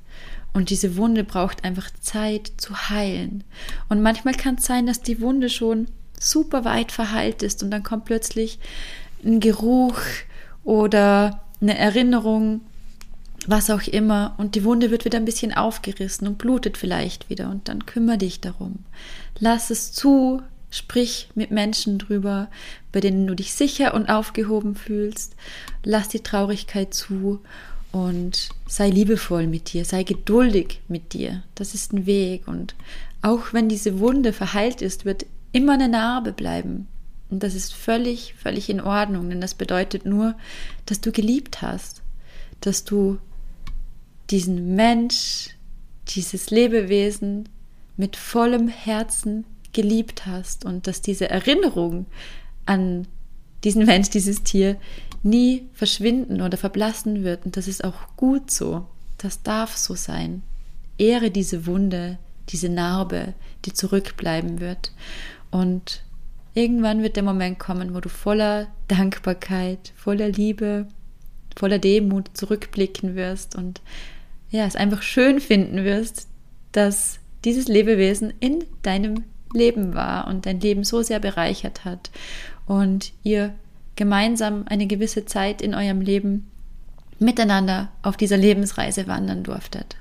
Und 0.52 0.70
diese 0.70 0.96
Wunde 0.96 1.24
braucht 1.24 1.64
einfach 1.64 1.90
Zeit 2.00 2.52
zu 2.57 2.88
heilen. 2.88 3.44
Und 3.88 4.02
manchmal 4.02 4.35
kann 4.35 4.54
es 4.54 4.66
sein, 4.66 4.87
dass 4.87 5.02
die 5.02 5.20
Wunde 5.20 5.50
schon 5.50 5.88
super 6.20 6.64
weit 6.64 6.92
verheilt 6.92 7.42
ist 7.42 7.62
und 7.62 7.70
dann 7.70 7.83
kommt 7.83 8.05
plötzlich 8.05 8.59
ein 9.24 9.40
Geruch 9.40 9.98
oder 10.64 11.42
eine 11.61 11.79
Erinnerung, 11.79 12.61
was 13.46 13.70
auch 13.70 13.83
immer, 13.83 14.35
und 14.38 14.55
die 14.55 14.64
Wunde 14.64 14.90
wird 14.90 15.05
wieder 15.05 15.18
ein 15.18 15.27
bisschen 15.27 15.53
aufgerissen 15.53 16.27
und 16.27 16.38
blutet 16.38 16.79
vielleicht 16.79 17.29
wieder 17.29 17.50
und 17.50 17.68
dann 17.68 17.85
kümmere 17.85 18.18
dich 18.18 18.40
darum. 18.40 18.79
Lass 19.38 19.70
es 19.70 19.92
zu, 19.92 20.42
sprich 20.70 21.29
mit 21.35 21.50
Menschen 21.50 21.98
drüber, 21.98 22.48
bei 22.90 23.00
denen 23.00 23.27
du 23.27 23.35
dich 23.35 23.53
sicher 23.53 23.94
und 23.94 24.09
aufgehoben 24.09 24.74
fühlst. 24.74 25.37
Lass 25.85 26.09
die 26.09 26.20
Traurigkeit 26.20 26.94
zu 26.94 27.40
und 27.92 28.48
sei 28.66 28.88
liebevoll 28.88 29.46
mit 29.46 29.72
dir, 29.72 29.85
sei 29.85 30.03
geduldig 30.03 30.81
mit 30.88 31.12
dir. 31.12 31.42
Das 31.55 31.74
ist 31.74 31.92
ein 31.92 32.07
Weg 32.07 32.48
und 32.48 32.74
auch 33.22 33.53
wenn 33.53 33.68
diese 33.68 34.00
Wunde 34.00 34.33
verheilt 34.33 34.83
ist, 34.83 35.05
wird 35.05 35.27
immer 35.55 35.75
eine 35.75 35.88
Narbe 35.88 36.33
bleiben. 36.33 36.88
Und 37.31 37.43
das 37.43 37.55
ist 37.55 37.73
völlig, 37.73 38.35
völlig 38.35 38.69
in 38.69 38.81
Ordnung, 38.81 39.31
denn 39.31 39.40
das 39.40 39.55
bedeutet 39.55 40.05
nur, 40.05 40.35
dass 40.87 41.01
du 41.01 41.12
geliebt 41.12 41.62
hast, 41.62 42.03
dass 42.61 42.85
du 42.85 43.19
diesen 44.31 44.75
Mensch, 44.75 45.51
dieses 46.09 46.51
Lebewesen 46.51 47.49
mit 47.97 48.17
vollem 48.17 48.69
Herzen 48.69 49.45
geliebt 49.73 50.27
hast 50.27 50.64
und 50.64 50.87
dass 50.87 51.03
diese 51.03 51.31
Erinnerung 51.31 52.07
an 52.67 53.07
diesen 53.62 53.85
Mensch, 53.87 54.11
dieses 54.11 54.43
Tier 54.43 54.77
nie 55.23 55.67
verschwinden 55.73 56.43
oder 56.43 56.57
verblassen 56.59 57.25
wird. 57.25 57.47
Und 57.47 57.57
das 57.57 57.69
ist 57.69 57.85
auch 57.85 58.17
gut 58.17 58.51
so. 58.51 58.87
Das 59.19 59.43
darf 59.43 59.77
so 59.77 59.95
sein. 59.95 60.43
Ehre 60.99 61.31
diese 61.31 61.67
Wunde, 61.67 62.19
diese 62.51 62.69
Narbe, 62.69 63.35
die 63.64 63.73
zurückbleiben 63.73 64.61
wird. 64.61 64.93
Und 65.55 66.03
irgendwann 66.55 67.05
wird 67.05 67.14
der 67.14 67.23
Moment 67.23 67.61
kommen, 67.61 67.95
wo 67.95 68.01
du 68.01 68.09
voller 68.09 68.67
Dankbarkeit, 68.88 69.93
voller 69.95 70.29
Liebe, 70.29 70.88
voller 71.55 71.79
Demut 71.79 72.37
zurückblicken 72.37 73.14
wirst 73.14 73.55
und 73.55 73.81
ja, 74.51 74.67
es 74.67 74.75
einfach 74.75 75.03
schön 75.03 75.38
finden 75.38 75.85
wirst, 75.85 76.27
dass 76.73 77.21
dieses 77.45 77.69
Lebewesen 77.69 78.33
in 78.40 78.64
deinem 78.83 79.23
Leben 79.53 79.95
war 79.95 80.27
und 80.27 80.45
dein 80.45 80.59
Leben 80.59 80.83
so 80.83 81.03
sehr 81.03 81.21
bereichert 81.21 81.85
hat 81.85 82.11
und 82.67 83.12
ihr 83.23 83.55
gemeinsam 83.95 84.64
eine 84.67 84.88
gewisse 84.88 85.25
Zeit 85.25 85.62
in 85.62 85.73
eurem 85.73 86.01
Leben 86.01 86.51
miteinander 87.21 87.93
auf 88.03 88.17
dieser 88.17 88.38
Lebensreise 88.38 89.07
wandern 89.07 89.45
durftet. 89.45 89.95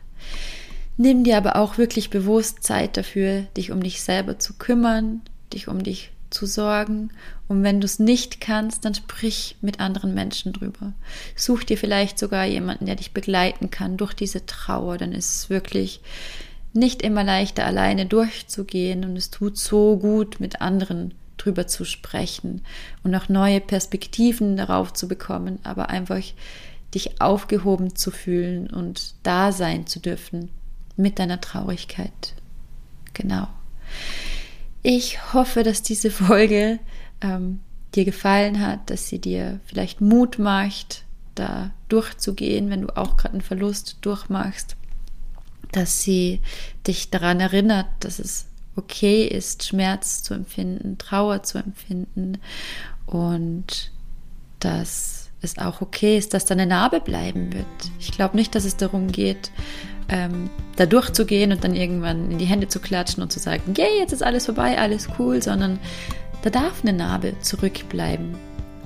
Nimm 0.98 1.24
dir 1.24 1.38
aber 1.38 1.58
auch 1.58 1.78
wirklich 1.78 2.10
bewusst 2.10 2.64
Zeit 2.64 2.98
dafür, 2.98 3.44
dich 3.56 3.72
um 3.72 3.84
dich 3.84 4.02
selber 4.02 4.40
zu 4.40 4.56
kümmern, 4.56 5.22
dich 5.54 5.68
um 5.68 5.84
dich 5.84 6.12
zu 6.30 6.46
sorgen. 6.46 7.12
Und 7.48 7.64
wenn 7.64 7.80
du 7.80 7.86
es 7.86 8.00
nicht 8.00 8.42
kannst, 8.42 8.86
dann 8.86 8.96
sprich 8.96 9.56
mit 9.62 9.80
anderen 9.80 10.14
Menschen 10.14 10.52
drüber. 10.52 10.94
Such 11.36 11.64
dir 11.64 11.78
vielleicht 11.78 12.20
sogar 12.20 12.46
jemanden, 12.46 12.86
der 12.86 12.96
dich 12.96 13.14
begleiten 13.14 13.70
kann 13.70 13.98
durch 13.98 14.14
diese 14.14 14.46
Trauer. 14.46 14.98
Dann 14.98 15.12
ist 15.12 15.36
es 15.36 15.50
wirklich 15.50 16.02
nicht 16.74 17.02
immer 17.02 17.24
leichter, 17.24 17.66
alleine 17.66 18.06
durchzugehen. 18.06 19.06
Und 19.06 19.16
es 19.16 19.30
tut 19.30 19.58
so 19.58 19.98
gut, 19.98 20.40
mit 20.40 20.62
anderen 20.62 21.14
drüber 21.38 21.68
zu 21.68 21.84
sprechen 21.86 22.62
und 23.04 23.14
auch 23.16 23.28
neue 23.28 23.60
Perspektiven 23.60 24.56
darauf 24.56 24.94
zu 24.94 25.08
bekommen, 25.08 25.60
aber 25.64 25.90
einfach 25.90 26.22
dich 26.94 27.22
aufgehoben 27.22 27.96
zu 27.96 28.12
fühlen 28.12 28.70
und 28.70 29.16
da 29.24 29.52
sein 29.52 29.88
zu 29.88 30.00
dürfen 30.00 30.50
mit 30.96 31.20
deiner 31.20 31.42
Traurigkeit. 31.42 32.34
Genau. 33.14 33.48
Ich 34.84 35.34
hoffe, 35.34 35.64
dass 35.64 35.82
diese 35.82 36.12
Folge 36.12 36.80
ähm, 37.22 37.62
dir 37.96 38.04
gefallen 38.04 38.60
hat, 38.60 38.90
dass 38.90 39.08
sie 39.08 39.20
dir 39.20 39.62
vielleicht 39.66 40.02
Mut 40.02 40.40
macht, 40.40 41.06
da 41.36 41.72
durchzugehen, 41.88 42.70
wenn 42.70 42.84
du 42.84 42.98
auch 42.98 43.18
gerade 43.18 43.34
einen 43.34 43.42
Verlust 43.42 43.98
durchmachst, 44.02 44.76
dass 45.72 46.04
sie 46.04 46.42
dich 46.86 47.10
daran 47.10 47.40
erinnert, 47.40 47.88
dass 48.02 48.20
es 48.20 48.46
okay 48.76 49.26
ist, 49.26 49.64
Schmerz 49.64 50.22
zu 50.22 50.34
empfinden, 50.34 50.98
Trauer 50.98 51.44
zu 51.44 51.60
empfinden 51.60 52.40
und 53.06 53.92
dass 54.60 55.30
es 55.42 55.58
auch 55.58 55.82
okay 55.82 56.18
ist, 56.18 56.34
dass 56.34 56.46
da 56.46 56.54
eine 56.54 56.66
Narbe 56.66 57.00
bleiben 57.00 57.54
wird. 57.54 57.66
Ich 58.00 58.12
glaube 58.12 58.36
nicht, 58.36 58.56
dass 58.56 58.66
es 58.66 58.78
darum 58.78 59.12
geht, 59.12 59.52
ähm, 60.10 60.50
da 60.76 60.86
durchzugehen 60.86 61.52
und 61.52 61.64
dann 61.64 61.76
irgendwann 61.76 62.32
in 62.32 62.38
die 62.38 62.46
Hände 62.46 62.68
zu 62.68 62.80
klatschen 62.80 63.22
und 63.24 63.32
zu 63.32 63.40
sagen, 63.40 63.74
yay, 63.78 64.00
jetzt 64.00 64.14
ist 64.14 64.24
alles 64.24 64.46
vorbei, 64.46 64.78
alles 64.78 65.08
cool, 65.20 65.42
sondern 65.42 65.80
da 66.42 66.50
darf 66.50 66.82
eine 66.84 66.94
Narbe 66.94 67.34
zurückbleiben. 67.42 68.36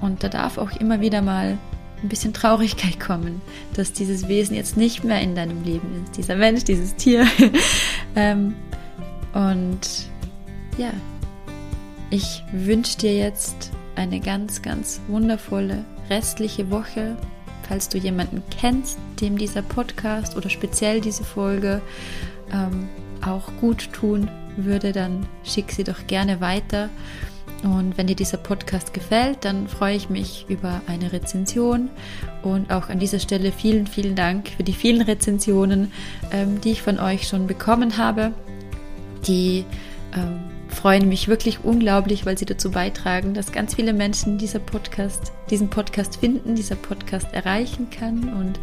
Und 0.01 0.23
da 0.23 0.29
darf 0.29 0.57
auch 0.57 0.79
immer 0.79 1.01
wieder 1.01 1.21
mal 1.21 1.57
ein 2.03 2.09
bisschen 2.09 2.33
Traurigkeit 2.33 2.99
kommen, 2.99 3.41
dass 3.73 3.93
dieses 3.93 4.27
Wesen 4.27 4.55
jetzt 4.55 4.77
nicht 4.77 5.03
mehr 5.03 5.21
in 5.21 5.35
deinem 5.35 5.63
Leben 5.63 6.03
ist, 6.03 6.17
dieser 6.17 6.35
Mensch, 6.35 6.63
dieses 6.63 6.95
Tier. 6.95 7.25
ähm, 8.15 8.53
und 9.33 9.79
ja, 10.77 10.91
ich 12.09 12.43
wünsche 12.51 12.97
dir 12.99 13.17
jetzt 13.17 13.71
eine 13.95 14.19
ganz, 14.19 14.61
ganz 14.61 15.01
wundervolle 15.07 15.83
restliche 16.09 16.69
Woche. 16.69 17.17
Falls 17.67 17.89
du 17.89 17.97
jemanden 17.97 18.43
kennst, 18.49 18.97
dem 19.21 19.37
dieser 19.37 19.61
Podcast 19.61 20.37
oder 20.37 20.49
speziell 20.49 21.01
diese 21.01 21.23
Folge 21.23 21.81
ähm, 22.51 22.87
auch 23.25 23.51
gut 23.59 23.91
tun 23.93 24.29
würde, 24.55 24.91
dann 24.91 25.25
schick 25.43 25.71
sie 25.71 25.83
doch 25.83 26.07
gerne 26.07 26.41
weiter. 26.41 26.89
Und 27.63 27.97
wenn 27.97 28.07
dir 28.07 28.15
dieser 28.15 28.37
Podcast 28.37 28.93
gefällt, 28.93 29.43
dann 29.43 29.67
freue 29.67 29.95
ich 29.95 30.09
mich 30.09 30.45
über 30.47 30.81
eine 30.87 31.11
Rezension. 31.11 31.89
Und 32.43 32.71
auch 32.71 32.89
an 32.89 32.99
dieser 32.99 33.19
Stelle 33.19 33.51
vielen, 33.51 33.87
vielen 33.87 34.15
Dank 34.15 34.49
für 34.49 34.63
die 34.63 34.73
vielen 34.73 35.01
Rezensionen, 35.01 35.91
ähm, 36.31 36.61
die 36.61 36.71
ich 36.71 36.81
von 36.81 36.99
euch 36.99 37.27
schon 37.27 37.47
bekommen 37.47 37.97
habe. 37.97 38.31
Die 39.27 39.65
ähm, 40.15 40.46
freuen 40.77 41.09
mich 41.09 41.27
wirklich 41.27 41.63
unglaublich, 41.63 42.25
weil 42.25 42.37
sie 42.37 42.45
dazu 42.45 42.69
beitragen, 42.69 43.33
dass 43.33 43.51
ganz 43.51 43.73
viele 43.73 43.93
Menschen 43.93 44.37
dieser 44.37 44.59
Podcast, 44.59 45.33
diesen 45.49 45.69
Podcast 45.69 46.17
finden, 46.17 46.53
dieser 46.53 46.75
Podcast 46.75 47.33
erreichen 47.33 47.89
kann. 47.89 48.31
Und 48.33 48.59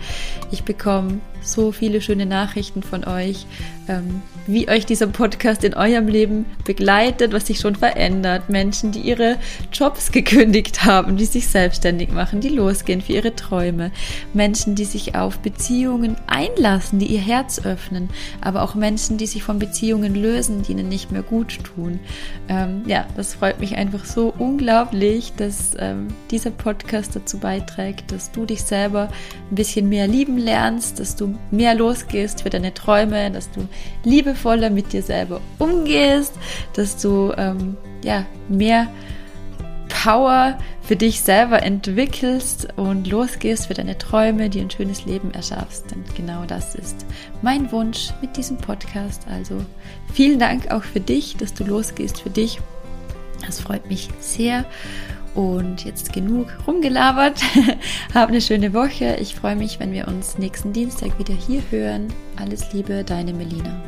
ich 0.53 0.63
bekomme 0.63 1.21
so 1.43 1.73
viele 1.73 2.01
schöne 2.01 2.25
Nachrichten 2.25 2.85
von 2.85 3.05
euch, 3.05 3.47
ähm, 3.89 4.23
wie 4.47 4.69
euch 4.69 4.87
dieser 4.87 5.07
Podcast 5.07 5.65
in 5.65 5.75
eurem 5.75 6.09
Leben 6.09 6.47
begleitet, 6.65 7.33
was 7.33 7.47
sich 7.47 7.61
schon 7.61 7.77
verändert. 7.77 8.49
Menschen, 8.49 8.93
die 8.93 9.01
ihre 9.01 9.39
Jobs 9.73 10.13
gekündigt 10.13 10.85
haben, 10.85 11.17
die 11.17 11.25
sich 11.25 11.49
selbstständig 11.49 12.13
machen, 12.13 12.41
die 12.41 12.51
losgehen 12.51 13.01
für 13.01 13.13
ihre 13.13 13.35
Träume. 13.35 13.91
Menschen, 14.33 14.75
die 14.75 14.85
sich 14.85 15.15
auf 15.15 15.39
Beziehungen 15.39 16.17
einlassen, 16.27 16.99
die 16.99 17.07
ihr 17.07 17.21
Herz 17.21 17.65
öffnen. 17.65 18.09
Aber 18.41 18.63
auch 18.63 18.75
Menschen, 18.75 19.19
die 19.19 19.27
sich 19.27 19.43
von 19.43 19.59
Beziehungen 19.59 20.15
lösen, 20.15 20.63
die 20.63 20.73
ihnen 20.73 20.89
nicht 20.89 21.11
mehr 21.11 21.23
gut 21.23 21.59
tun. 21.65 22.01
Ähm, 22.49 22.83
ja, 22.87 23.07
das 23.17 23.35
freut 23.35 23.61
mich 23.61 23.77
einfach 23.77 24.05
so 24.05 24.35
unglaublich, 24.39 25.33
dass 25.37 25.73
ähm, 25.79 26.09
dieser 26.31 26.51
Podcast 26.51 27.17
dazu 27.17 27.39
beiträgt, 27.39 28.13
dass 28.13 28.31
du 28.31 28.45
dich 28.45 28.63
selber 28.63 29.09
ein 29.51 29.55
bisschen 29.55 29.89
mehr 29.89 30.07
lieben 30.07 30.39
lernst, 30.39 31.01
dass 31.01 31.17
du 31.17 31.35
mehr 31.51 31.75
losgehst 31.75 32.43
für 32.43 32.51
deine 32.51 32.75
Träume, 32.75 33.31
dass 33.31 33.51
du 33.51 33.67
liebevoller 34.35 34.71
mit 34.71 34.93
dir 34.93 35.03
selber 35.03 35.41
umgehst, 35.59 36.35
dass 36.75 37.01
du 37.01 37.33
ähm, 37.37 37.77
ja 38.03 38.27
mehr 38.49 38.89
Power 39.89 40.59
für 40.83 40.97
dich 40.97 41.21
selber 41.21 41.63
entwickelst 41.63 42.69
und 42.77 43.07
losgehst 43.07 43.69
für 43.69 43.75
deine 43.75 43.97
Träume, 43.97 44.51
die 44.51 44.61
ein 44.61 44.71
schönes 44.71 45.07
Leben 45.07 45.33
erschaffst. 45.33 45.91
Denn 45.91 46.05
genau 46.17 46.45
das 46.47 46.75
ist 46.75 47.07
mein 47.43 47.71
Wunsch 47.73 48.13
mit 48.21 48.37
diesem 48.37 48.59
Podcast. 48.59 49.23
Also 49.31 49.65
vielen 50.13 50.39
Dank 50.39 50.71
auch 50.71 50.83
für 50.83 51.01
dich, 51.01 51.37
dass 51.37 51.55
du 51.55 51.65
losgehst 51.65 52.21
für 52.21 52.31
dich. 52.31 52.61
Das 53.47 53.61
freut 53.61 53.89
mich 53.89 54.09
sehr. 54.21 54.65
Und 55.35 55.85
jetzt 55.85 56.13
genug 56.13 56.47
rumgelabert. 56.67 57.43
Hab 58.15 58.29
eine 58.29 58.41
schöne 58.41 58.73
Woche. 58.73 59.17
Ich 59.21 59.35
freue 59.35 59.57
mich, 59.57 59.81
wenn 59.81 59.93
wir 59.93 60.07
uns 60.07 60.39
nächsten 60.39 60.73
Dienstag 60.73 61.19
wieder 61.19 61.35
hier 61.35 61.63
hören. 61.71 62.09
Alles 62.37 62.73
Liebe, 62.73 63.03
deine 63.05 63.33
Melina. 63.33 63.83